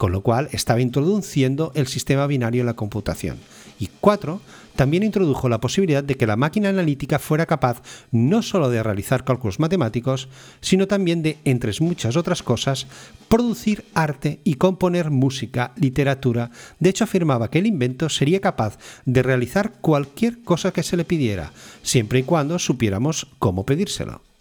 con 0.02 0.10
lo 0.10 0.22
cual 0.22 0.48
estaba 0.50 0.80
introduciendo 0.80 1.70
el 1.76 1.86
sistema 1.86 2.26
binario 2.26 2.62
en 2.62 2.66
la 2.66 2.74
computación. 2.74 3.38
Y 3.78 3.88
4 4.00 4.40
también 4.74 5.04
introdujo 5.04 5.48
la 5.48 5.60
posibilidad 5.60 6.02
de 6.02 6.16
que 6.16 6.26
la 6.26 6.34
máquina 6.34 6.70
analítica 6.70 7.20
fuera 7.20 7.46
capaz 7.46 7.82
no 8.10 8.42
solo 8.42 8.68
de 8.68 8.82
realizar 8.82 9.22
cálculos 9.22 9.60
matemáticos, 9.60 10.28
sino 10.60 10.88
también 10.88 11.22
de, 11.22 11.38
entre 11.44 11.70
muchas 11.78 12.16
otras 12.16 12.42
cosas, 12.42 12.88
producir 13.28 13.84
arte 13.94 14.40
y 14.42 14.54
componer 14.54 15.12
música, 15.12 15.70
literatura. 15.76 16.50
De 16.80 16.90
hecho, 16.90 17.04
afirmaba 17.04 17.48
que 17.48 17.60
el 17.60 17.66
invento 17.66 18.08
sería 18.08 18.40
capaz 18.40 18.78
de 19.04 19.22
realizar 19.22 19.74
cualquier 19.80 20.42
cosa 20.42 20.72
que 20.72 20.82
se 20.82 20.96
le 20.96 21.04
pidiera, 21.04 21.52
siempre 21.84 22.18
y 22.18 22.22
cuando 22.24 22.58
supiéramos 22.58 23.28
cómo 23.38 23.64
pedírselo. 23.64 24.31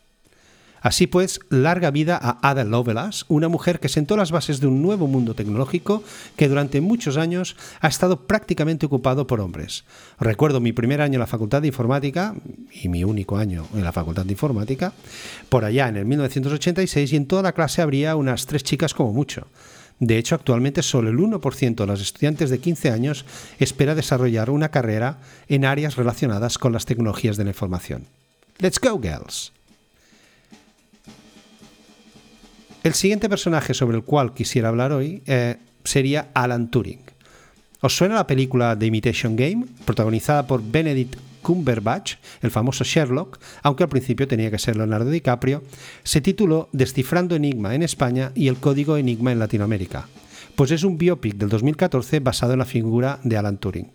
Así 0.82 1.06
pues, 1.06 1.40
larga 1.50 1.92
vida 1.92 2.20
a 2.22 2.40
Ada 2.42 2.64
Lovelace, 2.64 3.24
una 3.28 3.48
mujer 3.48 3.80
que 3.80 3.88
sentó 3.88 4.18
las 4.18 4.32
bases 4.32 4.60
de 4.60 4.68
un 4.68 4.82
nuevo 4.82 5.06
mundo 5.06 5.36
tecnológico 5.36 6.04
que 6.36 6.50
durante 6.50 6.82
muchos 6.82 7.18
años 7.18 7.56
ha 7.80 7.88
estado 7.88 8.26
prácticamente 8.26 8.88
ocupado 8.88 9.28
por 9.28 9.42
hombres. 9.42 9.86
Recuerdo 10.20 10.60
mi 10.60 10.74
primer 10.74 11.02
año 11.02 11.14
en 11.14 11.20
la 11.20 11.28
Facultad 11.28 11.62
de 11.62 11.68
Informática, 11.68 12.34
y 12.74 12.90
mi 12.90 13.04
único 13.04 13.38
año 13.38 13.68
en 13.76 13.84
la 13.84 13.92
Facultad 13.92 14.26
de 14.26 14.32
Informática, 14.32 14.92
por 15.50 15.66
allá 15.66 15.88
en 15.88 15.98
el 15.98 16.06
1986, 16.06 17.14
y 17.14 17.16
en 17.16 17.28
toda 17.28 17.44
la 17.44 17.54
clase 17.54 17.84
habría 17.84 18.16
unas 18.16 18.48
tres 18.48 18.64
chicas 18.64 18.96
como 18.96 19.14
mucho. 19.14 19.48
De 20.00 20.18
hecho, 20.18 20.34
actualmente 20.34 20.82
solo 20.82 21.12
el 21.12 21.18
1% 21.20 21.76
de 21.76 21.86
los 21.86 22.02
estudiantes 22.02 22.50
de 22.50 22.58
15 22.58 22.90
años 22.90 23.24
espera 23.60 23.94
desarrollar 23.94 24.50
una 24.50 24.70
carrera 24.70 25.20
en 25.48 25.64
áreas 25.64 25.96
relacionadas 25.96 26.58
con 26.58 26.74
las 26.74 26.86
tecnologías 26.86 27.38
de 27.38 27.44
la 27.44 27.52
información. 27.52 28.08
Let's 28.58 28.80
go, 28.80 29.00
girls! 29.00 29.52
El 32.84 32.96
siguiente 32.96 33.30
personaje 33.30 33.76
sobre 33.76 33.98
el 33.98 34.04
cual 34.04 34.34
quisiera 34.34 34.70
hablar 34.70 34.92
hoy 34.92 35.22
eh, 35.28 35.58
sería 35.84 36.30
Alan 36.34 36.72
Turing. 36.72 37.02
¿Os 37.80 37.96
suena 37.96 38.16
la 38.16 38.26
película 38.26 38.78
The 38.78 38.88
Imitation 38.88 39.36
Game, 39.36 39.68
protagonizada 39.86 40.48
por 40.48 40.64
Benedict 40.64 41.16
Cumberbatch, 41.44 42.16
el 42.42 42.50
famoso 42.50 42.84
Sherlock, 42.84 43.40
aunque 43.62 43.84
al 43.84 43.90
principio 43.90 44.28
tenía 44.28 44.50
que 44.50 44.58
ser 44.58 44.78
Leonardo 44.78 45.12
DiCaprio, 45.12 45.64
se 46.04 46.22
tituló 46.22 46.70
Descifrando 46.72 47.36
Enigma 47.36 47.76
en 47.76 47.84
España 47.84 48.32
y 48.34 48.48
el 48.48 48.58
Código 48.58 48.98
Enigma 48.98 49.32
en 49.32 49.40
Latinoamérica, 49.40 50.08
pues 50.56 50.72
es 50.72 50.84
un 50.84 50.98
biopic 50.98 51.36
del 51.36 51.50
2014 51.50 52.20
basado 52.20 52.54
en 52.54 52.60
la 52.60 52.66
figura 52.66 53.20
de 53.24 53.38
Alan 53.38 53.58
Turing. 53.58 53.92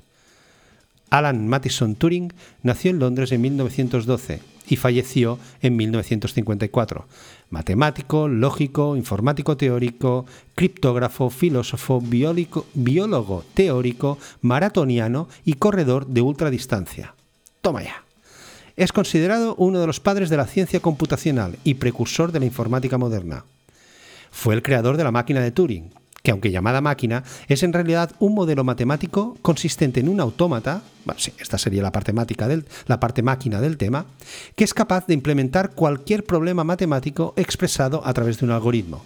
Alan 1.10 1.48
Mattison 1.48 1.96
Turing 1.96 2.32
nació 2.62 2.92
en 2.92 3.00
Londres 3.00 3.32
en 3.32 3.40
1912 3.40 4.55
y 4.68 4.76
falleció 4.76 5.38
en 5.62 5.76
1954. 5.76 7.06
Matemático, 7.50 8.28
lógico, 8.28 8.96
informático 8.96 9.56
teórico, 9.56 10.26
criptógrafo, 10.54 11.30
filósofo, 11.30 12.02
biólogo 12.74 13.44
teórico, 13.54 14.18
maratoniano 14.40 15.28
y 15.44 15.54
corredor 15.54 16.06
de 16.06 16.22
ultradistancia. 16.22 17.14
Toma 17.60 17.82
ya. 17.82 18.04
Es 18.76 18.92
considerado 18.92 19.54
uno 19.56 19.80
de 19.80 19.86
los 19.86 20.00
padres 20.00 20.28
de 20.28 20.36
la 20.36 20.46
ciencia 20.46 20.80
computacional 20.80 21.56
y 21.64 21.74
precursor 21.74 22.32
de 22.32 22.40
la 22.40 22.46
informática 22.46 22.98
moderna. 22.98 23.44
Fue 24.30 24.54
el 24.54 24.62
creador 24.62 24.98
de 24.98 25.04
la 25.04 25.12
máquina 25.12 25.40
de 25.40 25.50
Turing, 25.50 25.90
que 26.26 26.32
aunque 26.32 26.50
llamada 26.50 26.80
máquina, 26.80 27.22
es 27.46 27.62
en 27.62 27.72
realidad 27.72 28.10
un 28.18 28.34
modelo 28.34 28.64
matemático 28.64 29.36
consistente 29.42 30.00
en 30.00 30.08
un 30.08 30.18
autómata, 30.18 30.82
bueno, 31.04 31.20
sí, 31.20 31.32
esta 31.38 31.56
sería 31.56 31.84
la 31.84 31.92
parte, 31.92 32.12
del, 32.12 32.64
la 32.88 32.98
parte 32.98 33.22
máquina 33.22 33.60
del 33.60 33.76
tema, 33.76 34.06
que 34.56 34.64
es 34.64 34.74
capaz 34.74 35.06
de 35.06 35.14
implementar 35.14 35.70
cualquier 35.70 36.24
problema 36.24 36.64
matemático 36.64 37.32
expresado 37.36 38.04
a 38.04 38.12
través 38.12 38.40
de 38.40 38.46
un 38.46 38.50
algoritmo. 38.50 39.04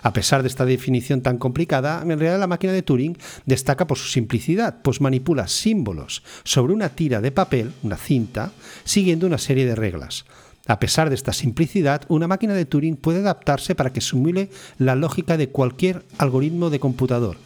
A 0.00 0.14
pesar 0.14 0.40
de 0.40 0.48
esta 0.48 0.64
definición 0.64 1.20
tan 1.20 1.36
complicada, 1.36 2.00
en 2.00 2.18
realidad 2.18 2.40
la 2.40 2.46
máquina 2.46 2.72
de 2.72 2.80
Turing 2.80 3.18
destaca 3.44 3.86
por 3.86 3.98
su 3.98 4.08
simplicidad, 4.08 4.80
pues 4.82 5.02
manipula 5.02 5.48
símbolos 5.48 6.22
sobre 6.42 6.72
una 6.72 6.88
tira 6.88 7.20
de 7.20 7.32
papel, 7.32 7.74
una 7.82 7.98
cinta, 7.98 8.50
siguiendo 8.84 9.26
una 9.26 9.36
serie 9.36 9.66
de 9.66 9.74
reglas. 9.74 10.24
A 10.66 10.78
pesar 10.78 11.08
de 11.08 11.16
esta 11.16 11.32
simplicidad, 11.32 12.02
una 12.08 12.28
máquina 12.28 12.54
de 12.54 12.64
Turing 12.64 12.96
puede 12.96 13.18
adaptarse 13.18 13.74
para 13.74 13.92
que 13.92 14.00
simule 14.00 14.50
la 14.78 14.94
lógica 14.94 15.36
de 15.36 15.48
cualquier 15.48 16.04
algoritmo 16.18 16.70
de 16.70 16.80
computador, 16.80 17.36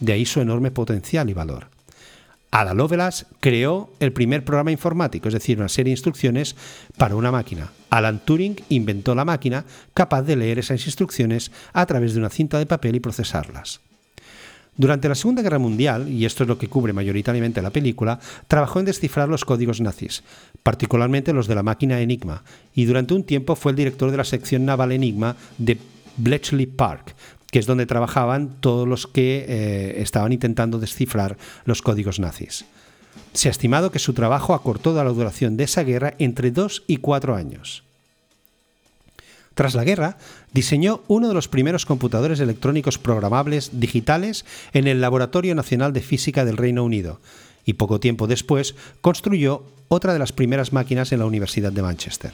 de 0.00 0.12
ahí 0.12 0.26
su 0.26 0.40
enorme 0.40 0.70
potencial 0.70 1.30
y 1.30 1.34
valor. 1.34 1.68
Ada 2.50 2.72
Lovelace 2.72 3.26
creó 3.40 3.90
el 3.98 4.12
primer 4.12 4.44
programa 4.44 4.70
informático, 4.70 5.26
es 5.26 5.34
decir, 5.34 5.58
una 5.58 5.68
serie 5.68 5.90
de 5.90 5.94
instrucciones 5.96 6.54
para 6.96 7.16
una 7.16 7.32
máquina. 7.32 7.72
Alan 7.90 8.20
Turing 8.24 8.56
inventó 8.68 9.14
la 9.16 9.24
máquina 9.24 9.64
capaz 9.92 10.22
de 10.22 10.36
leer 10.36 10.60
esas 10.60 10.86
instrucciones 10.86 11.50
a 11.72 11.84
través 11.86 12.14
de 12.14 12.20
una 12.20 12.30
cinta 12.30 12.58
de 12.58 12.66
papel 12.66 12.94
y 12.94 13.00
procesarlas. 13.00 13.80
Durante 14.76 15.08
la 15.08 15.14
Segunda 15.14 15.42
Guerra 15.42 15.60
Mundial, 15.60 16.08
y 16.08 16.24
esto 16.24 16.42
es 16.42 16.48
lo 16.48 16.58
que 16.58 16.68
cubre 16.68 16.92
mayoritariamente 16.92 17.62
la 17.62 17.70
película, 17.70 18.18
trabajó 18.48 18.80
en 18.80 18.86
descifrar 18.86 19.28
los 19.28 19.44
códigos 19.44 19.80
nazis, 19.80 20.24
particularmente 20.64 21.32
los 21.32 21.46
de 21.46 21.54
la 21.54 21.62
máquina 21.62 22.00
Enigma, 22.00 22.42
y 22.74 22.84
durante 22.84 23.14
un 23.14 23.22
tiempo 23.22 23.54
fue 23.54 23.70
el 23.70 23.76
director 23.76 24.10
de 24.10 24.16
la 24.16 24.24
sección 24.24 24.64
naval 24.64 24.90
Enigma 24.90 25.36
de 25.58 25.78
Bletchley 26.16 26.66
Park, 26.66 27.14
que 27.52 27.60
es 27.60 27.66
donde 27.66 27.86
trabajaban 27.86 28.56
todos 28.60 28.88
los 28.88 29.06
que 29.06 29.46
eh, 29.48 30.02
estaban 30.02 30.32
intentando 30.32 30.80
descifrar 30.80 31.36
los 31.64 31.82
códigos 31.82 32.18
nazis. 32.18 32.64
Se 33.32 33.46
ha 33.46 33.52
estimado 33.52 33.92
que 33.92 34.00
su 34.00 34.12
trabajo 34.12 34.54
acortó 34.54 34.92
la 34.92 35.04
duración 35.04 35.56
de 35.56 35.64
esa 35.64 35.84
guerra 35.84 36.14
entre 36.18 36.50
dos 36.50 36.82
y 36.88 36.96
cuatro 36.96 37.36
años. 37.36 37.84
Tras 39.54 39.74
la 39.74 39.84
guerra, 39.84 40.18
diseñó 40.52 41.02
uno 41.06 41.28
de 41.28 41.34
los 41.34 41.48
primeros 41.48 41.86
computadores 41.86 42.40
electrónicos 42.40 42.98
programables 42.98 43.70
digitales 43.80 44.44
en 44.72 44.88
el 44.88 45.00
Laboratorio 45.00 45.54
Nacional 45.54 45.92
de 45.92 46.00
Física 46.00 46.44
del 46.44 46.56
Reino 46.56 46.84
Unido 46.84 47.20
y 47.64 47.74
poco 47.74 48.00
tiempo 48.00 48.26
después 48.26 48.74
construyó 49.00 49.64
otra 49.88 50.12
de 50.12 50.18
las 50.18 50.32
primeras 50.32 50.72
máquinas 50.72 51.12
en 51.12 51.20
la 51.20 51.26
Universidad 51.26 51.72
de 51.72 51.82
Manchester. 51.82 52.32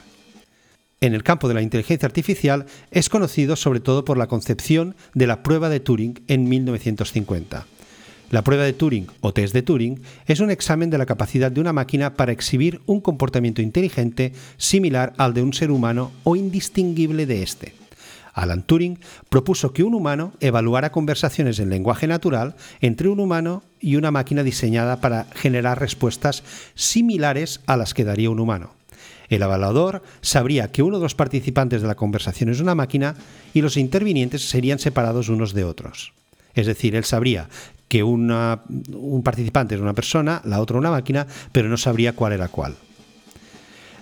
En 1.01 1.15
el 1.15 1.23
campo 1.23 1.49
de 1.49 1.55
la 1.55 1.63
inteligencia 1.63 2.07
artificial 2.07 2.67
es 2.91 3.09
conocido 3.09 3.57
sobre 3.57 3.81
todo 3.81 4.05
por 4.05 4.19
la 4.19 4.27
concepción 4.27 4.97
de 5.15 5.27
la 5.27 5.43
prueba 5.43 5.69
de 5.69 5.81
Turing 5.81 6.23
en 6.27 6.49
1950 6.49 7.67
la 8.31 8.43
prueba 8.43 8.65
de 8.65 8.73
Turing 8.73 9.09
o 9.21 9.35
test 9.35 9.53
de 9.53 9.63
Turing 9.63 10.01
es 10.27 10.39
un 10.39 10.51
examen 10.51 10.89
de 10.89 10.99
la 10.99 11.07
capacidad 11.07 11.51
de 11.51 11.61
una 11.61 11.73
máquina 11.73 12.15
para 12.15 12.33
exhibir 12.33 12.81
un 12.87 13.01
comportamiento 13.01 13.61
inteligente 13.61 14.33
similar 14.57 15.13
al 15.19 15.35
de 15.35 15.43
un 15.43 15.53
ser 15.53 15.73
humano 15.73 16.13
o 16.23 16.37
indistinguible 16.37 17.27
de 17.27 17.43
éste. 17.43 17.75
Alan 18.33 18.63
Turing 18.63 19.01
propuso 19.29 19.73
que 19.73 19.83
un 19.83 19.95
humano 19.95 20.33
evaluara 20.39 20.93
conversaciones 20.93 21.59
en 21.59 21.71
lenguaje 21.71 22.07
natural 22.07 22.55
entre 22.81 23.09
un 23.09 23.19
humano 23.19 23.65
y 23.81 23.97
una 23.97 24.13
máquina 24.13 24.45
diseñada 24.45 25.01
para 25.01 25.25
generar 25.35 25.81
respuestas 25.81 26.45
similares 26.77 27.61
a 27.67 27.77
las 27.77 27.95
que 27.95 28.05
daría 28.05 28.31
un 28.31 28.39
humano. 28.39 28.71
El 29.29 29.43
evaluador 29.43 30.03
sabría 30.21 30.71
que 30.71 30.85
uno 30.85 30.99
de 30.99 31.03
los 31.03 31.17
participantes 31.17 31.83
de 31.83 31.89
la 31.89 31.97
conversación 31.97 32.51
es 32.51 32.61
una 32.61 32.77
máquina 32.77 33.17
y 33.55 33.63
los 33.63 33.77
intervinientes 33.77 34.49
serían 34.49 34.79
separados 34.79 35.29
unos 35.29 35.53
de 35.53 35.65
otros. 35.65 36.13
Es 36.55 36.67
decir, 36.67 36.97
él 36.97 37.05
sabría 37.05 37.49
que 37.91 38.05
un 38.05 39.23
participante 39.25 39.75
es 39.75 39.81
una 39.81 39.95
persona, 39.95 40.41
la 40.45 40.61
otra 40.61 40.79
una 40.79 40.93
máquina, 40.93 41.27
pero 41.51 41.69
no 41.69 41.77
sabría 41.77 42.15
cuál 42.15 42.33
era 42.33 42.47
cuál. 42.47 42.77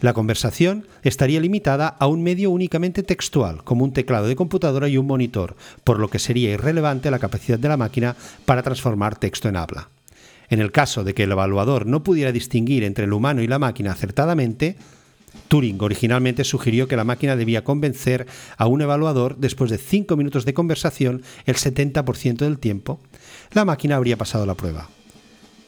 La 0.03 0.13
conversación 0.13 0.87
estaría 1.03 1.41
limitada 1.41 1.89
a 1.89 2.07
un 2.07 2.23
medio 2.23 2.51
únicamente 2.51 3.03
textual, 3.03 3.65
como 3.65 3.85
un 3.85 3.95
teclado 3.95 4.29
de 4.29 4.37
computadora 4.37 4.89
y 4.89 4.99
un 4.99 5.07
monitor, 5.07 5.57
por 5.85 5.99
lo 5.99 6.11
que 6.11 6.19
sería 6.19 6.53
irrelevante 6.53 7.11
la 7.11 7.19
capacidad 7.19 7.59
de 7.59 7.69
la 7.69 7.79
máquina 7.79 8.15
para 8.45 8.63
transformar 8.63 9.19
texto 9.19 9.49
en 9.49 9.57
habla. 9.57 9.89
En 10.51 10.61
el 10.61 10.71
caso 10.71 11.03
de 11.03 11.15
que 11.15 11.23
el 11.23 11.33
evaluador 11.33 11.87
no 11.87 12.03
pudiera 12.03 12.31
distinguir 12.31 12.85
entre 12.85 13.07
el 13.07 13.15
humano 13.15 13.41
y 13.41 13.47
la 13.47 13.59
máquina 13.59 13.93
acertadamente, 13.93 14.77
Turing 15.49 15.81
originalmente 15.81 16.45
sugirió 16.45 16.89
que 16.89 16.97
la 16.97 17.05
máquina 17.05 17.37
debía 17.37 17.65
convencer 17.65 18.27
a 18.57 18.67
un 18.67 18.83
evaluador 18.83 19.37
después 19.37 19.71
de 19.71 19.79
5 19.79 20.17
minutos 20.17 20.45
de 20.45 20.55
conversación 20.55 21.23
el 21.47 21.57
70% 21.57 22.37
del 22.39 22.59
tiempo, 22.59 23.01
la 23.53 23.65
máquina 23.65 23.97
habría 23.97 24.17
pasado 24.17 24.47
la 24.47 24.55
prueba. 24.55 24.89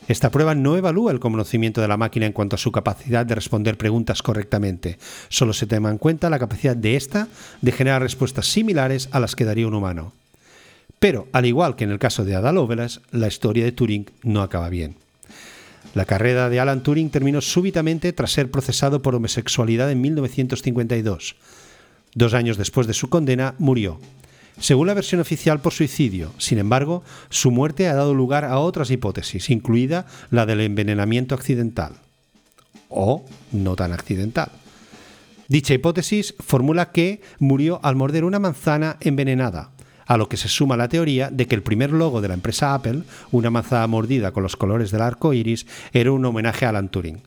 Esta 0.08 0.30
prueba 0.30 0.56
no 0.56 0.76
evalúa 0.76 1.12
el 1.12 1.20
conocimiento 1.20 1.80
de 1.80 1.88
la 1.88 1.96
máquina 1.96 2.26
en 2.26 2.32
cuanto 2.32 2.56
a 2.56 2.58
su 2.58 2.72
capacidad 2.72 3.24
de 3.24 3.36
responder 3.36 3.78
preguntas 3.78 4.22
correctamente, 4.22 4.98
solo 5.28 5.52
se 5.52 5.66
toma 5.66 5.90
en 5.90 5.98
cuenta 5.98 6.30
la 6.30 6.38
capacidad 6.40 6.74
de 6.74 6.96
ésta 6.96 7.28
de 7.62 7.72
generar 7.72 8.02
respuestas 8.02 8.46
similares 8.46 9.08
a 9.12 9.20
las 9.20 9.36
que 9.36 9.44
daría 9.44 9.68
un 9.68 9.74
humano. 9.74 10.12
Pero, 10.98 11.28
al 11.32 11.46
igual 11.46 11.76
que 11.76 11.84
en 11.84 11.90
el 11.90 11.98
caso 11.98 12.24
de 12.24 12.34
Ada 12.34 12.52
Lovelace, 12.52 13.00
la 13.12 13.28
historia 13.28 13.64
de 13.64 13.72
Turing 13.72 14.10
no 14.22 14.42
acaba 14.42 14.68
bien. 14.68 14.96
La 15.94 16.04
carrera 16.04 16.48
de 16.48 16.60
Alan 16.60 16.82
Turing 16.82 17.10
terminó 17.10 17.40
súbitamente 17.40 18.12
tras 18.12 18.32
ser 18.32 18.50
procesado 18.50 19.02
por 19.02 19.14
homosexualidad 19.14 19.90
en 19.90 20.00
1952. 20.00 21.36
Dos 22.14 22.34
años 22.34 22.56
después 22.56 22.86
de 22.86 22.94
su 22.94 23.08
condena, 23.08 23.54
murió. 23.58 23.98
Según 24.60 24.86
la 24.86 24.94
versión 24.94 25.20
oficial, 25.20 25.60
por 25.60 25.72
suicidio. 25.72 26.32
Sin 26.38 26.58
embargo, 26.58 27.02
su 27.28 27.50
muerte 27.50 27.88
ha 27.88 27.94
dado 27.94 28.14
lugar 28.14 28.44
a 28.44 28.58
otras 28.58 28.90
hipótesis, 28.90 29.50
incluida 29.50 30.06
la 30.30 30.46
del 30.46 30.60
envenenamiento 30.60 31.34
accidental. 31.34 31.94
O 32.88 33.24
no 33.52 33.74
tan 33.74 33.92
accidental. 33.92 34.50
Dicha 35.48 35.74
hipótesis 35.74 36.34
formula 36.38 36.92
que 36.92 37.20
murió 37.40 37.80
al 37.82 37.96
morder 37.96 38.24
una 38.24 38.38
manzana 38.38 38.98
envenenada, 39.00 39.70
a 40.10 40.16
lo 40.16 40.28
que 40.28 40.36
se 40.36 40.48
suma 40.48 40.76
la 40.76 40.88
teoría 40.88 41.30
de 41.30 41.46
que 41.46 41.54
el 41.54 41.62
primer 41.62 41.92
logo 41.92 42.20
de 42.20 42.26
la 42.26 42.34
empresa 42.34 42.74
Apple, 42.74 43.02
una 43.30 43.48
manzana 43.48 43.86
mordida 43.86 44.32
con 44.32 44.42
los 44.42 44.56
colores 44.56 44.90
del 44.90 45.02
arco 45.02 45.32
iris, 45.32 45.68
era 45.92 46.10
un 46.10 46.24
homenaje 46.24 46.66
a 46.66 46.70
Alan 46.70 46.88
Turing. 46.88 47.22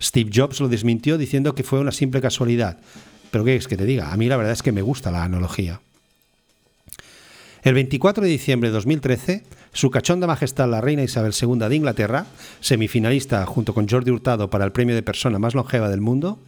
Steve 0.00 0.30
Jobs 0.32 0.60
lo 0.60 0.68
desmintió 0.68 1.18
diciendo 1.18 1.56
que 1.56 1.64
fue 1.64 1.80
una 1.80 1.90
simple 1.90 2.20
casualidad. 2.20 2.78
Pero 3.32 3.44
¿qué 3.44 3.56
es 3.56 3.66
que 3.66 3.76
te 3.76 3.84
diga? 3.84 4.12
A 4.12 4.16
mí 4.16 4.28
la 4.28 4.36
verdad 4.36 4.52
es 4.52 4.62
que 4.62 4.70
me 4.70 4.80
gusta 4.80 5.10
la 5.10 5.24
analogía. 5.24 5.80
El 7.62 7.74
24 7.74 8.24
de 8.24 8.30
diciembre 8.30 8.70
de 8.70 8.72
2013, 8.72 9.42
su 9.74 9.90
cachonda 9.90 10.26
majestad 10.26 10.66
la 10.70 10.80
reina 10.80 11.02
Isabel 11.02 11.34
II 11.38 11.68
de 11.68 11.76
Inglaterra, 11.76 12.24
semifinalista 12.60 13.44
junto 13.44 13.74
con 13.74 13.86
Jordi 13.86 14.10
Hurtado 14.10 14.48
para 14.48 14.64
el 14.64 14.72
premio 14.72 14.94
de 14.94 15.02
persona 15.02 15.38
más 15.38 15.54
longeva 15.54 15.90
del 15.90 16.00
mundo, 16.00 16.38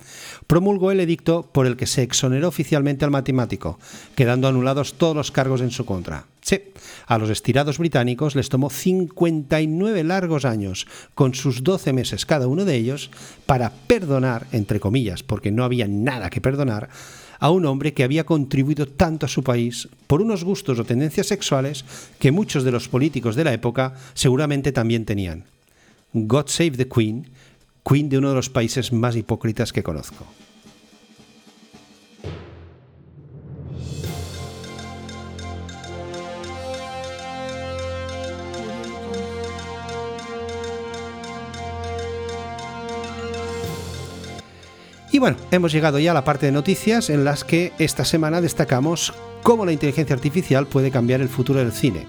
promulgó 0.46 0.90
el 0.90 1.00
edicto 1.00 1.50
por 1.52 1.66
el 1.66 1.76
que 1.76 1.86
se 1.86 2.02
exoneró 2.02 2.48
oficialmente 2.48 3.04
al 3.04 3.10
matemático, 3.10 3.78
quedando 4.14 4.48
anulados 4.48 4.94
todos 4.94 5.14
los 5.14 5.30
cargos 5.30 5.60
en 5.60 5.70
su 5.70 5.84
contra. 5.84 6.24
Sí, 6.40 6.62
a 7.06 7.18
los 7.18 7.28
estirados 7.28 7.76
británicos 7.76 8.34
les 8.34 8.48
tomó 8.48 8.70
59 8.70 10.04
largos 10.04 10.46
años, 10.46 10.86
con 11.14 11.34
sus 11.34 11.62
12 11.62 11.92
meses 11.92 12.24
cada 12.24 12.46
uno 12.46 12.64
de 12.64 12.74
ellos, 12.74 13.10
para 13.44 13.70
perdonar, 13.70 14.46
entre 14.52 14.80
comillas, 14.80 15.22
porque 15.22 15.50
no 15.50 15.62
había 15.62 15.86
nada 15.86 16.30
que 16.30 16.40
perdonar, 16.40 16.88
a 17.42 17.50
un 17.50 17.66
hombre 17.66 17.92
que 17.92 18.04
había 18.04 18.24
contribuido 18.24 18.86
tanto 18.86 19.26
a 19.26 19.28
su 19.28 19.42
país 19.42 19.88
por 20.06 20.22
unos 20.22 20.44
gustos 20.44 20.78
o 20.78 20.84
tendencias 20.84 21.26
sexuales 21.26 21.84
que 22.20 22.30
muchos 22.30 22.62
de 22.62 22.70
los 22.70 22.86
políticos 22.86 23.34
de 23.34 23.42
la 23.42 23.52
época 23.52 23.94
seguramente 24.14 24.70
también 24.70 25.04
tenían. 25.04 25.42
God 26.12 26.46
Save 26.46 26.78
the 26.78 26.86
Queen, 26.86 27.26
Queen 27.84 28.08
de 28.08 28.18
uno 28.18 28.28
de 28.28 28.36
los 28.36 28.48
países 28.48 28.92
más 28.92 29.16
hipócritas 29.16 29.72
que 29.72 29.82
conozco. 29.82 30.24
Y 45.12 45.18
bueno, 45.18 45.36
hemos 45.50 45.72
llegado 45.72 45.98
ya 45.98 46.12
a 46.12 46.14
la 46.14 46.24
parte 46.24 46.46
de 46.46 46.52
noticias 46.52 47.10
en 47.10 47.22
las 47.22 47.44
que 47.44 47.74
esta 47.78 48.06
semana 48.06 48.40
destacamos 48.40 49.12
cómo 49.42 49.66
la 49.66 49.72
inteligencia 49.72 50.16
artificial 50.16 50.66
puede 50.66 50.90
cambiar 50.90 51.20
el 51.20 51.28
futuro 51.28 51.58
del 51.58 51.72
cine. 51.72 52.06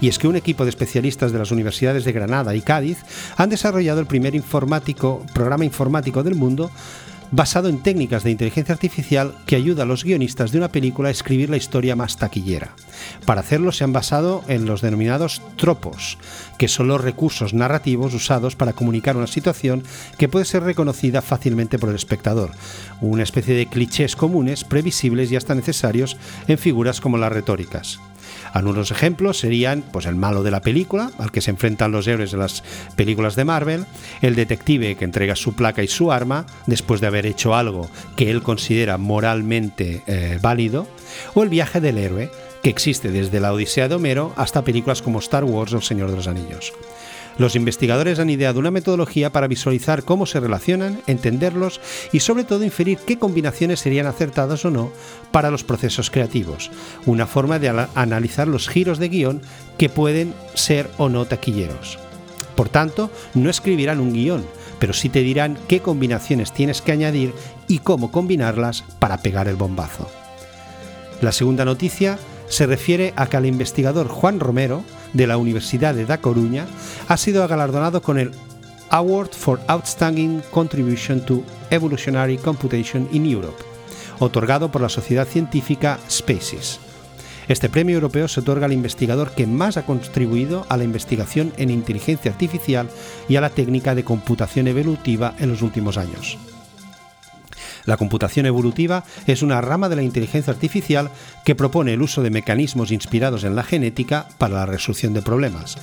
Y 0.00 0.08
es 0.08 0.18
que 0.18 0.26
un 0.26 0.34
equipo 0.34 0.64
de 0.64 0.70
especialistas 0.70 1.30
de 1.30 1.38
las 1.38 1.52
universidades 1.52 2.04
de 2.04 2.10
Granada 2.10 2.56
y 2.56 2.60
Cádiz 2.60 2.98
han 3.36 3.48
desarrollado 3.48 4.00
el 4.00 4.06
primer 4.06 4.34
informático, 4.34 5.24
programa 5.32 5.64
informático 5.64 6.24
del 6.24 6.34
mundo 6.34 6.72
basado 7.32 7.68
en 7.68 7.82
técnicas 7.82 8.22
de 8.22 8.30
inteligencia 8.30 8.74
artificial 8.74 9.34
que 9.46 9.56
ayuda 9.56 9.82
a 9.82 9.86
los 9.86 10.04
guionistas 10.04 10.52
de 10.52 10.58
una 10.58 10.68
película 10.68 11.08
a 11.08 11.12
escribir 11.12 11.50
la 11.50 11.56
historia 11.56 11.96
más 11.96 12.18
taquillera. 12.18 12.76
Para 13.26 13.40
hacerlo 13.40 13.72
se 13.72 13.84
han 13.84 13.92
basado 13.92 14.44
en 14.48 14.66
los 14.66 14.82
denominados 14.82 15.42
tropos, 15.56 16.18
que 16.58 16.68
son 16.68 16.88
los 16.88 17.00
recursos 17.00 17.54
narrativos 17.54 18.14
usados 18.14 18.54
para 18.54 18.74
comunicar 18.74 19.16
una 19.16 19.26
situación 19.26 19.82
que 20.18 20.28
puede 20.28 20.44
ser 20.44 20.62
reconocida 20.62 21.22
fácilmente 21.22 21.78
por 21.78 21.88
el 21.88 21.96
espectador, 21.96 22.50
una 23.00 23.22
especie 23.22 23.54
de 23.54 23.66
clichés 23.66 24.14
comunes, 24.14 24.64
previsibles 24.64 25.32
y 25.32 25.36
hasta 25.36 25.54
necesarios 25.54 26.18
en 26.46 26.58
figuras 26.58 27.00
como 27.00 27.16
las 27.16 27.32
retóricas. 27.32 27.98
Algunos 28.52 28.90
ejemplos 28.90 29.38
serían 29.38 29.82
pues, 29.92 30.06
el 30.06 30.14
malo 30.14 30.42
de 30.42 30.50
la 30.50 30.60
película, 30.60 31.10
al 31.18 31.32
que 31.32 31.40
se 31.40 31.50
enfrentan 31.50 31.92
los 31.92 32.06
héroes 32.06 32.32
de 32.32 32.38
las 32.38 32.62
películas 32.96 33.36
de 33.36 33.44
Marvel, 33.44 33.86
el 34.20 34.34
detective 34.34 34.96
que 34.96 35.04
entrega 35.04 35.36
su 35.36 35.54
placa 35.54 35.82
y 35.82 35.88
su 35.88 36.12
arma 36.12 36.46
después 36.66 37.00
de 37.00 37.06
haber 37.06 37.26
hecho 37.26 37.54
algo 37.54 37.90
que 38.16 38.30
él 38.30 38.42
considera 38.42 38.98
moralmente 38.98 40.02
eh, 40.06 40.38
válido, 40.40 40.86
o 41.34 41.42
el 41.42 41.48
viaje 41.48 41.80
del 41.80 41.98
héroe, 41.98 42.30
que 42.62 42.70
existe 42.70 43.10
desde 43.10 43.40
la 43.40 43.52
Odisea 43.52 43.88
de 43.88 43.96
Homero 43.96 44.32
hasta 44.36 44.62
películas 44.62 45.02
como 45.02 45.18
Star 45.18 45.44
Wars 45.44 45.72
o 45.72 45.76
El 45.76 45.82
Señor 45.82 46.10
de 46.10 46.16
los 46.16 46.28
Anillos. 46.28 46.72
Los 47.38 47.56
investigadores 47.56 48.18
han 48.18 48.30
ideado 48.30 48.60
una 48.60 48.70
metodología 48.70 49.32
para 49.32 49.48
visualizar 49.48 50.04
cómo 50.04 50.26
se 50.26 50.40
relacionan, 50.40 51.00
entenderlos 51.06 51.80
y 52.12 52.20
sobre 52.20 52.44
todo 52.44 52.64
inferir 52.64 52.98
qué 52.98 53.18
combinaciones 53.18 53.80
serían 53.80 54.06
acertadas 54.06 54.64
o 54.64 54.70
no 54.70 54.92
para 55.30 55.50
los 55.50 55.64
procesos 55.64 56.10
creativos, 56.10 56.70
una 57.06 57.26
forma 57.26 57.58
de 57.58 57.86
analizar 57.94 58.48
los 58.48 58.68
giros 58.68 58.98
de 58.98 59.08
guion 59.08 59.42
que 59.78 59.88
pueden 59.88 60.34
ser 60.54 60.90
o 60.98 61.08
no 61.08 61.24
taquilleros. 61.24 61.98
Por 62.54 62.68
tanto, 62.68 63.10
no 63.34 63.48
escribirán 63.48 64.00
un 64.00 64.12
guion, 64.12 64.44
pero 64.78 64.92
sí 64.92 65.08
te 65.08 65.20
dirán 65.20 65.56
qué 65.68 65.80
combinaciones 65.80 66.52
tienes 66.52 66.82
que 66.82 66.92
añadir 66.92 67.32
y 67.66 67.78
cómo 67.78 68.12
combinarlas 68.12 68.84
para 68.98 69.18
pegar 69.18 69.48
el 69.48 69.56
bombazo. 69.56 70.10
La 71.22 71.32
segunda 71.32 71.64
noticia 71.64 72.18
se 72.48 72.66
refiere 72.66 73.14
a 73.16 73.28
que 73.28 73.36
el 73.38 73.46
investigador 73.46 74.08
Juan 74.08 74.40
Romero, 74.40 74.84
de 75.12 75.26
la 75.26 75.36
Universidad 75.36 75.94
de 75.94 76.06
Da 76.06 76.18
Coruña, 76.18 76.66
ha 77.08 77.16
sido 77.16 77.46
galardonado 77.46 78.02
con 78.02 78.18
el 78.18 78.32
Award 78.90 79.30
for 79.30 79.60
Outstanding 79.68 80.42
Contribution 80.50 81.24
to 81.24 81.42
Evolutionary 81.70 82.36
Computation 82.36 83.08
in 83.12 83.26
Europe, 83.26 83.62
otorgado 84.18 84.70
por 84.70 84.82
la 84.82 84.88
sociedad 84.88 85.26
científica 85.26 85.98
Spaces. 86.10 86.78
Este 87.48 87.68
premio 87.68 87.94
europeo 87.96 88.28
se 88.28 88.40
otorga 88.40 88.66
al 88.66 88.72
investigador 88.72 89.32
que 89.32 89.46
más 89.46 89.76
ha 89.76 89.84
contribuido 89.84 90.64
a 90.68 90.76
la 90.76 90.84
investigación 90.84 91.52
en 91.56 91.70
inteligencia 91.70 92.30
artificial 92.30 92.88
y 93.28 93.36
a 93.36 93.40
la 93.40 93.50
técnica 93.50 93.94
de 93.94 94.04
computación 94.04 94.68
evolutiva 94.68 95.34
en 95.38 95.50
los 95.50 95.62
últimos 95.62 95.96
años. 95.98 96.38
La 97.84 97.96
computación 97.96 98.46
evolutiva 98.46 99.04
es 99.26 99.42
una 99.42 99.60
rama 99.60 99.88
de 99.88 99.96
la 99.96 100.02
inteligencia 100.02 100.52
artificial 100.52 101.10
que 101.44 101.54
propone 101.54 101.94
el 101.94 102.02
uso 102.02 102.22
de 102.22 102.30
mecanismos 102.30 102.92
inspirados 102.92 103.44
en 103.44 103.56
la 103.56 103.62
genética 103.62 104.26
para 104.38 104.54
la 104.54 104.66
resolución 104.66 105.14
de 105.14 105.22
problemas. 105.22 105.76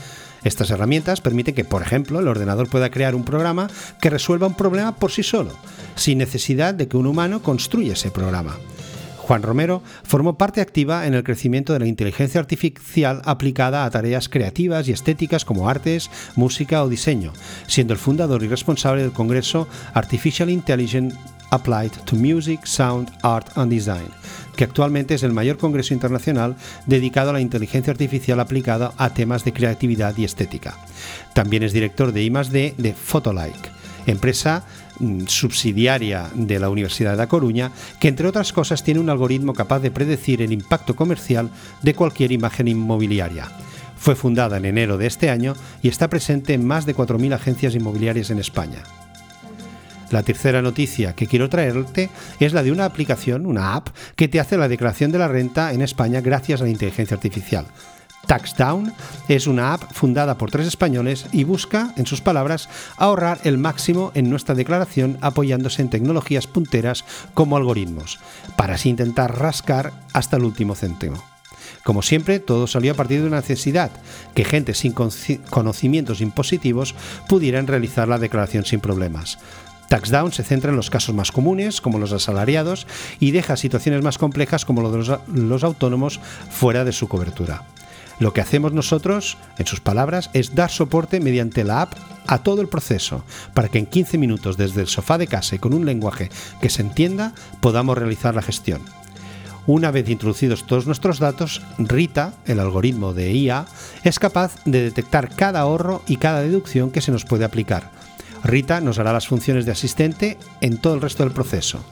Estas 0.43 0.69
herramientas 0.69 1.21
permiten 1.21 1.55
que, 1.55 1.65
por 1.65 1.81
ejemplo, 1.81 2.19
el 2.19 2.27
ordenador 2.27 2.69
pueda 2.69 2.89
crear 2.89 3.15
un 3.15 3.25
programa 3.25 3.69
que 4.01 4.09
resuelva 4.09 4.47
un 4.47 4.55
problema 4.55 4.95
por 4.95 5.11
sí 5.11 5.23
solo, 5.23 5.51
sin 5.95 6.17
necesidad 6.17 6.73
de 6.73 6.87
que 6.87 6.97
un 6.97 7.07
humano 7.07 7.41
construya 7.41 7.93
ese 7.93 8.11
programa. 8.11 8.55
Juan 9.17 9.43
Romero 9.43 9.83
formó 10.03 10.39
parte 10.39 10.59
activa 10.59 11.05
en 11.05 11.13
el 11.13 11.23
crecimiento 11.23 11.73
de 11.73 11.79
la 11.79 11.85
inteligencia 11.85 12.39
artificial 12.39 13.21
aplicada 13.25 13.85
a 13.85 13.89
tareas 13.91 14.27
creativas 14.27 14.87
y 14.87 14.91
estéticas 14.91 15.45
como 15.45 15.69
artes, 15.69 16.09
música 16.35 16.83
o 16.83 16.89
diseño, 16.89 17.31
siendo 17.67 17.93
el 17.93 17.99
fundador 17.99 18.41
y 18.41 18.47
responsable 18.47 19.03
del 19.03 19.11
Congreso 19.11 19.67
Artificial 19.93 20.49
Intelligence 20.49 21.15
Applied 21.51 21.91
to 22.05 22.15
Music, 22.15 22.65
Sound, 22.65 23.11
Art 23.21 23.57
and 23.57 23.71
Design, 23.71 24.09
que 24.55 24.63
actualmente 24.63 25.15
es 25.15 25.23
el 25.23 25.33
mayor 25.33 25.57
congreso 25.57 25.93
internacional 25.93 26.55
dedicado 26.85 27.29
a 27.29 27.33
la 27.33 27.41
inteligencia 27.41 27.91
artificial 27.91 28.39
aplicada 28.39 28.93
a 28.97 29.13
temas 29.13 29.43
de 29.43 29.53
creatividad 29.53 30.15
y 30.17 30.25
estética. 30.25 30.77
También 31.33 31.63
es 31.63 31.73
director 31.73 32.11
de 32.11 32.23
I+D 32.23 32.75
de 32.77 32.93
Photolike, 32.93 33.69
empresa 34.05 34.65
mm, 34.99 35.25
subsidiaria 35.27 36.29
de 36.33 36.59
la 36.59 36.69
Universidad 36.69 37.11
de 37.11 37.17
La 37.17 37.27
Coruña, 37.27 37.71
que 37.99 38.07
entre 38.07 38.27
otras 38.27 38.53
cosas 38.53 38.83
tiene 38.83 38.99
un 38.99 39.09
algoritmo 39.09 39.53
capaz 39.53 39.79
de 39.79 39.91
predecir 39.91 40.41
el 40.41 40.51
impacto 40.51 40.95
comercial 40.95 41.49
de 41.81 41.93
cualquier 41.93 42.31
imagen 42.31 42.67
inmobiliaria. 42.67 43.47
Fue 43.97 44.15
fundada 44.15 44.57
en 44.57 44.65
enero 44.65 44.97
de 44.97 45.07
este 45.07 45.29
año 45.29 45.53
y 45.81 45.89
está 45.89 46.09
presente 46.09 46.53
en 46.53 46.65
más 46.65 46.85
de 46.85 46.95
4.000 46.95 47.33
agencias 47.33 47.75
inmobiliarias 47.75 48.29
en 48.29 48.39
España. 48.39 48.83
La 50.11 50.23
tercera 50.23 50.61
noticia 50.61 51.13
que 51.13 51.27
quiero 51.27 51.49
traerte 51.49 52.09
es 52.39 52.53
la 52.53 52.63
de 52.63 52.71
una 52.71 52.85
aplicación, 52.85 53.45
una 53.45 53.75
app, 53.75 53.89
que 54.15 54.27
te 54.27 54.39
hace 54.39 54.57
la 54.57 54.67
declaración 54.67 55.11
de 55.11 55.19
la 55.19 55.27
renta 55.27 55.71
en 55.71 55.81
España 55.81 56.21
gracias 56.21 56.61
a 56.61 56.63
la 56.63 56.71
inteligencia 56.71 57.15
artificial. 57.15 57.65
TaxDown 58.25 58.93
es 59.27 59.47
una 59.47 59.73
app 59.73 59.91
fundada 59.91 60.37
por 60.37 60.51
tres 60.51 60.67
españoles 60.67 61.25
y 61.31 61.45
busca, 61.45 61.93
en 61.95 62.05
sus 62.05 62.21
palabras, 62.21 62.69
ahorrar 62.97 63.39
el 63.43 63.57
máximo 63.57 64.11
en 64.13 64.29
nuestra 64.29 64.55
declaración 64.55 65.17
apoyándose 65.21 65.81
en 65.81 65.89
tecnologías 65.89 66.45
punteras 66.45 67.05
como 67.33 67.57
algoritmos, 67.57 68.19
para 68.55 68.75
así 68.75 68.89
intentar 68.89 69.39
rascar 69.39 69.93
hasta 70.13 70.37
el 70.37 70.43
último 70.43 70.75
céntimo. 70.75 71.23
Como 71.83 72.01
siempre, 72.01 72.39
todo 72.39 72.67
salió 72.67 72.91
a 72.91 72.95
partir 72.95 73.21
de 73.21 73.27
una 73.27 73.37
necesidad, 73.37 73.89
que 74.35 74.45
gente 74.45 74.73
sin 74.73 74.93
conocimientos 74.93 76.21
impositivos 76.21 76.93
pudieran 77.27 77.67
realizar 77.67 78.07
la 78.07 78.19
declaración 78.19 78.65
sin 78.65 78.79
problemas. 78.79 79.39
TaxDown 79.89 80.31
se 80.31 80.43
centra 80.43 80.69
en 80.69 80.77
los 80.77 80.89
casos 80.89 81.13
más 81.15 81.31
comunes, 81.31 81.81
como 81.81 81.99
los 81.99 82.13
asalariados, 82.13 82.87
y 83.19 83.31
deja 83.31 83.57
situaciones 83.57 84.03
más 84.03 84.17
complejas, 84.17 84.63
como 84.63 84.81
los 84.81 85.07
de 85.07 85.19
los 85.33 85.63
autónomos, 85.63 86.19
fuera 86.49 86.85
de 86.85 86.91
su 86.91 87.07
cobertura. 87.07 87.63
Lo 88.19 88.33
que 88.33 88.41
hacemos 88.41 88.73
nosotros, 88.73 89.37
en 89.57 89.65
sus 89.65 89.79
palabras, 89.79 90.29
es 90.33 90.53
dar 90.53 90.69
soporte 90.69 91.19
mediante 91.19 91.63
la 91.63 91.81
app 91.83 91.93
a 92.27 92.43
todo 92.43 92.61
el 92.61 92.67
proceso, 92.67 93.23
para 93.53 93.69
que 93.69 93.79
en 93.79 93.85
15 93.85 94.17
minutos 94.17 94.57
desde 94.57 94.81
el 94.81 94.87
sofá 94.87 95.17
de 95.17 95.27
casa 95.27 95.55
y 95.55 95.59
con 95.59 95.73
un 95.73 95.85
lenguaje 95.85 96.29
que 96.61 96.69
se 96.69 96.81
entienda 96.81 97.33
podamos 97.61 97.97
realizar 97.97 98.35
la 98.35 98.41
gestión. 98.41 98.81
Una 99.67 99.91
vez 99.91 100.09
introducidos 100.09 100.67
todos 100.67 100.85
nuestros 100.85 101.19
datos, 101.19 101.61
Rita, 101.77 102.33
el 102.45 102.59
algoritmo 102.59 103.13
de 103.13 103.31
IA, 103.31 103.65
es 104.03 104.19
capaz 104.19 104.55
de 104.65 104.81
detectar 104.81 105.35
cada 105.35 105.61
ahorro 105.61 106.03
y 106.07 106.17
cada 106.17 106.41
deducción 106.41 106.91
que 106.91 107.01
se 107.01 107.11
nos 107.11 107.23
puede 107.23 107.45
aplicar. 107.45 107.98
Rita 108.43 108.81
nos 108.81 108.99
hará 108.99 109.13
las 109.13 109.27
funciones 109.27 109.65
de 109.65 109.71
asistente 109.71 110.37
en 110.61 110.77
todo 110.77 110.95
el 110.95 111.01
resto 111.01 111.23
del 111.23 111.33
proceso, 111.33 111.83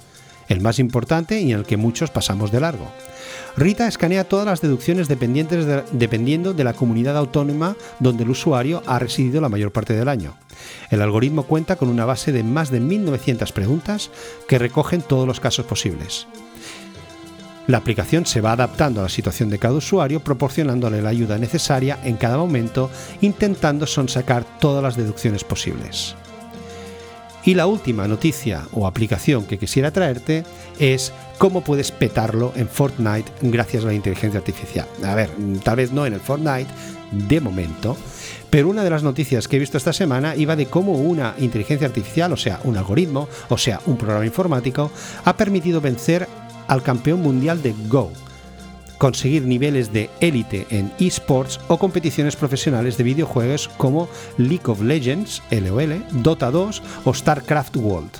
el 0.47 0.62
más 0.62 0.79
importante 0.79 1.39
y 1.41 1.51
en 1.51 1.60
el 1.60 1.65
que 1.65 1.77
muchos 1.77 2.10
pasamos 2.10 2.51
de 2.51 2.62
largo. 2.62 2.91
Rita 3.57 3.88
escanea 3.88 4.23
todas 4.23 4.45
las 4.45 4.62
deducciones 4.62 5.07
dependiendo 5.07 6.53
de 6.53 6.63
la 6.63 6.73
comunidad 6.73 7.17
autónoma 7.17 7.75
donde 7.99 8.23
el 8.23 8.29
usuario 8.29 8.83
ha 8.86 8.99
residido 8.99 9.41
la 9.41 9.49
mayor 9.49 9.71
parte 9.71 9.93
del 9.93 10.10
año. 10.10 10.36
El 10.89 11.01
algoritmo 11.01 11.43
cuenta 11.43 11.75
con 11.75 11.89
una 11.89 12.05
base 12.05 12.31
de 12.31 12.43
más 12.43 12.69
de 12.69 12.81
1.900 12.81 13.51
preguntas 13.51 14.12
que 14.47 14.60
recogen 14.60 15.01
todos 15.01 15.27
los 15.27 15.39
casos 15.39 15.65
posibles. 15.65 16.27
La 17.65 17.79
aplicación 17.79 18.25
se 18.25 18.39
va 18.39 18.53
adaptando 18.53 19.01
a 19.01 19.03
la 19.03 19.10
situación 19.10 19.49
de 19.49 19.60
cada 19.60 19.73
usuario, 19.73 20.21
proporcionándole 20.21 21.01
la 21.01 21.10
ayuda 21.10 21.38
necesaria 21.38 21.99
en 22.03 22.15
cada 22.15 22.38
momento, 22.38 22.89
intentando 23.19 23.86
sonsacar 23.86 24.45
todas 24.60 24.81
las 24.81 24.95
deducciones 24.95 25.43
posibles. 25.43 26.15
Y 27.47 27.53
la 27.53 27.65
última 27.65 28.10
noticia 28.10 28.67
o 28.73 28.86
aplicación 28.86 29.45
que 29.45 29.57
quisiera 29.57 29.91
traerte 29.91 30.43
es 30.79 31.13
cómo 31.38 31.62
puedes 31.62 31.93
petarlo 31.93 32.51
en 32.57 32.67
Fortnite 32.67 33.31
gracias 33.41 33.86
a 33.86 33.88
la 33.88 33.93
inteligencia 33.93 34.38
artificial. 34.38 34.86
A 35.01 35.15
ver, 35.15 35.29
tal 35.63 35.77
vez 35.77 35.93
no 35.93 36.05
en 36.05 36.12
el 36.12 36.19
Fortnite 36.19 36.67
de 37.13 37.39
momento, 37.39 37.95
pero 38.49 38.67
una 38.67 38.83
de 38.83 38.89
las 38.89 39.01
noticias 39.01 39.47
que 39.47 39.55
he 39.55 39.60
visto 39.60 39.77
esta 39.77 39.93
semana 39.93 40.36
iba 40.36 40.57
de 40.57 40.65
cómo 40.65 40.91
una 40.91 41.36
inteligencia 41.39 41.88
artificial, 41.88 42.33
o 42.33 42.38
sea, 42.38 42.60
un 42.65 42.75
algoritmo, 42.75 43.29
o 43.47 43.57
sea, 43.57 43.79
un 43.86 43.95
programa 43.95 44.25
informático, 44.25 44.91
ha 45.23 45.38
permitido 45.38 45.79
vencer 45.79 46.27
al 46.67 46.83
campeón 46.83 47.21
mundial 47.21 47.62
de 47.62 47.73
Go 47.88 48.12
conseguir 48.97 49.43
niveles 49.43 49.93
de 49.93 50.10
élite 50.19 50.67
en 50.69 50.91
esports 50.99 51.60
o 51.67 51.77
competiciones 51.77 52.36
profesionales 52.36 52.97
de 52.97 53.03
videojuegos 53.03 53.67
como 53.77 54.10
League 54.38 54.65
of 54.65 54.81
Legends, 54.81 55.41
LOL, 55.51 56.03
Dota 56.23 56.51
2 56.51 56.83
o 57.05 57.13
StarCraft 57.13 57.77
World. 57.77 58.12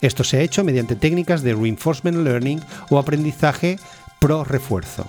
Esto 0.00 0.24
se 0.24 0.38
ha 0.38 0.42
hecho 0.42 0.64
mediante 0.64 0.96
técnicas 0.96 1.42
de 1.42 1.54
reinforcement 1.54 2.18
learning 2.18 2.60
o 2.88 2.98
aprendizaje 2.98 3.78
pro 4.18 4.44
refuerzo, 4.44 5.06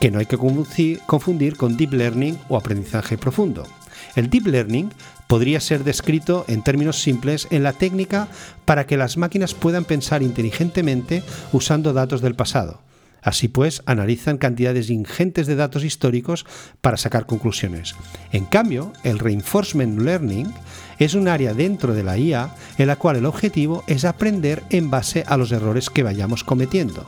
que 0.00 0.10
no 0.10 0.18
hay 0.18 0.26
que 0.26 0.38
confundir 0.38 1.56
con 1.56 1.76
deep 1.76 1.92
learning 1.92 2.38
o 2.48 2.56
aprendizaje 2.56 3.18
profundo. 3.18 3.66
El 4.16 4.30
deep 4.30 4.46
learning 4.46 4.90
podría 5.26 5.60
ser 5.60 5.84
descrito 5.84 6.44
en 6.48 6.62
términos 6.62 7.00
simples 7.00 7.46
en 7.50 7.62
la 7.62 7.72
técnica 7.72 8.28
para 8.64 8.86
que 8.86 8.96
las 8.96 9.16
máquinas 9.16 9.54
puedan 9.54 9.84
pensar 9.84 10.22
inteligentemente 10.22 11.22
usando 11.52 11.92
datos 11.92 12.20
del 12.20 12.34
pasado 12.34 12.80
Así 13.22 13.48
pues, 13.48 13.82
analizan 13.86 14.36
cantidades 14.36 14.90
ingentes 14.90 15.46
de 15.46 15.54
datos 15.54 15.84
históricos 15.84 16.44
para 16.80 16.96
sacar 16.96 17.26
conclusiones. 17.26 17.94
En 18.32 18.44
cambio, 18.44 18.92
el 19.04 19.20
reinforcement 19.20 20.00
learning 20.00 20.52
es 20.98 21.14
un 21.14 21.28
área 21.28 21.54
dentro 21.54 21.94
de 21.94 22.02
la 22.02 22.18
IA 22.18 22.54
en 22.78 22.88
la 22.88 22.96
cual 22.96 23.16
el 23.16 23.26
objetivo 23.26 23.84
es 23.86 24.04
aprender 24.04 24.62
en 24.70 24.90
base 24.90 25.24
a 25.26 25.36
los 25.36 25.52
errores 25.52 25.88
que 25.88 26.02
vayamos 26.02 26.44
cometiendo. 26.44 27.06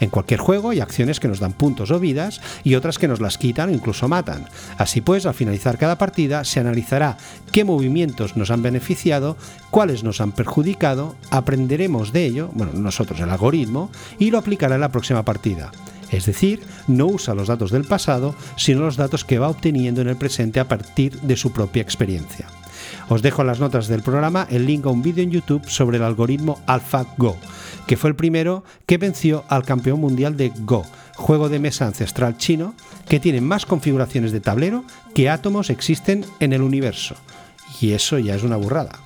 En 0.00 0.10
cualquier 0.10 0.40
juego 0.40 0.70
hay 0.70 0.80
acciones 0.80 1.20
que 1.20 1.28
nos 1.28 1.40
dan 1.40 1.52
puntos 1.52 1.90
o 1.90 1.98
vidas 1.98 2.40
y 2.64 2.74
otras 2.74 2.98
que 2.98 3.08
nos 3.08 3.20
las 3.20 3.38
quitan 3.38 3.70
o 3.70 3.72
incluso 3.72 4.08
matan. 4.08 4.46
Así 4.78 5.00
pues, 5.00 5.26
al 5.26 5.34
finalizar 5.34 5.78
cada 5.78 5.98
partida 5.98 6.44
se 6.44 6.60
analizará 6.60 7.16
qué 7.52 7.64
movimientos 7.64 8.36
nos 8.36 8.50
han 8.50 8.62
beneficiado, 8.62 9.36
cuáles 9.70 10.04
nos 10.04 10.20
han 10.20 10.32
perjudicado, 10.32 11.16
aprenderemos 11.30 12.12
de 12.12 12.26
ello, 12.26 12.50
bueno, 12.54 12.72
nosotros 12.74 13.20
el 13.20 13.30
algoritmo, 13.30 13.90
y 14.18 14.30
lo 14.30 14.38
aplicará 14.38 14.74
en 14.74 14.82
la 14.82 14.92
próxima 14.92 15.24
partida. 15.24 15.70
Es 16.10 16.26
decir, 16.26 16.62
no 16.86 17.06
usa 17.06 17.34
los 17.34 17.48
datos 17.48 17.70
del 17.70 17.84
pasado, 17.84 18.34
sino 18.56 18.82
los 18.82 18.96
datos 18.96 19.24
que 19.24 19.38
va 19.38 19.48
obteniendo 19.48 20.00
en 20.00 20.08
el 20.08 20.16
presente 20.16 20.60
a 20.60 20.68
partir 20.68 21.20
de 21.20 21.36
su 21.36 21.52
propia 21.52 21.82
experiencia. 21.82 22.46
Os 23.08 23.22
dejo 23.22 23.42
en 23.42 23.46
las 23.46 23.60
notas 23.60 23.86
del 23.86 24.02
programa 24.02 24.46
el 24.50 24.66
link 24.66 24.84
a 24.86 24.90
un 24.90 25.02
vídeo 25.02 25.22
en 25.22 25.30
YouTube 25.30 25.68
sobre 25.68 25.98
el 25.98 26.02
algoritmo 26.02 26.60
AlphaGo, 26.66 27.36
que 27.86 27.96
fue 27.96 28.10
el 28.10 28.16
primero 28.16 28.64
que 28.84 28.98
venció 28.98 29.44
al 29.48 29.64
campeón 29.64 30.00
mundial 30.00 30.36
de 30.36 30.52
Go, 30.60 30.84
juego 31.14 31.48
de 31.48 31.60
mesa 31.60 31.86
ancestral 31.86 32.36
chino 32.36 32.74
que 33.08 33.20
tiene 33.20 33.40
más 33.40 33.64
configuraciones 33.64 34.32
de 34.32 34.40
tablero 34.40 34.84
que 35.14 35.30
átomos 35.30 35.70
existen 35.70 36.24
en 36.40 36.52
el 36.52 36.62
universo. 36.62 37.14
Y 37.80 37.92
eso 37.92 38.18
ya 38.18 38.34
es 38.34 38.42
una 38.42 38.56
burrada. 38.56 38.98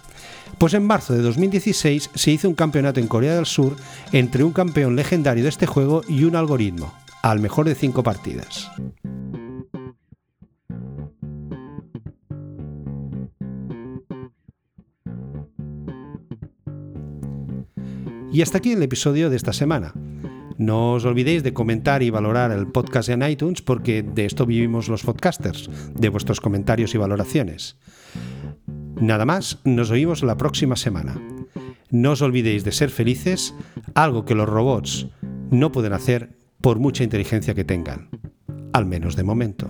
Pues 0.56 0.74
en 0.74 0.86
marzo 0.86 1.12
de 1.12 1.22
2016 1.22 2.10
se 2.14 2.30
hizo 2.30 2.48
un 2.48 2.54
campeonato 2.54 3.00
en 3.00 3.06
Corea 3.06 3.34
del 3.34 3.46
Sur 3.46 3.76
entre 4.12 4.44
un 4.44 4.52
campeón 4.52 4.96
legendario 4.96 5.42
de 5.42 5.50
este 5.50 5.66
juego 5.66 6.02
y 6.08 6.24
un 6.24 6.36
algoritmo, 6.36 6.94
al 7.22 7.40
mejor 7.40 7.66
de 7.66 7.74
cinco 7.74 8.02
partidas. 8.02 8.70
Y 18.32 18.42
hasta 18.42 18.58
aquí 18.58 18.72
el 18.72 18.82
episodio 18.82 19.28
de 19.28 19.36
esta 19.36 19.52
semana. 19.52 19.92
No 20.56 20.92
os 20.92 21.04
olvidéis 21.04 21.42
de 21.42 21.52
comentar 21.52 22.02
y 22.02 22.10
valorar 22.10 22.52
el 22.52 22.68
podcast 22.68 23.08
en 23.08 23.22
iTunes 23.22 23.62
porque 23.62 24.02
de 24.02 24.24
esto 24.24 24.46
vivimos 24.46 24.88
los 24.88 25.02
podcasters, 25.02 25.70
de 25.94 26.08
vuestros 26.10 26.40
comentarios 26.40 26.94
y 26.94 26.98
valoraciones. 26.98 27.76
Nada 29.00 29.24
más, 29.24 29.58
nos 29.64 29.90
oímos 29.90 30.22
la 30.22 30.36
próxima 30.36 30.76
semana. 30.76 31.20
No 31.90 32.12
os 32.12 32.22
olvidéis 32.22 32.62
de 32.62 32.72
ser 32.72 32.90
felices, 32.90 33.54
algo 33.94 34.24
que 34.24 34.34
los 34.34 34.48
robots 34.48 35.08
no 35.50 35.72
pueden 35.72 35.92
hacer 35.92 36.36
por 36.60 36.78
mucha 36.78 37.02
inteligencia 37.02 37.54
que 37.54 37.64
tengan, 37.64 38.10
al 38.72 38.86
menos 38.86 39.16
de 39.16 39.24
momento. 39.24 39.66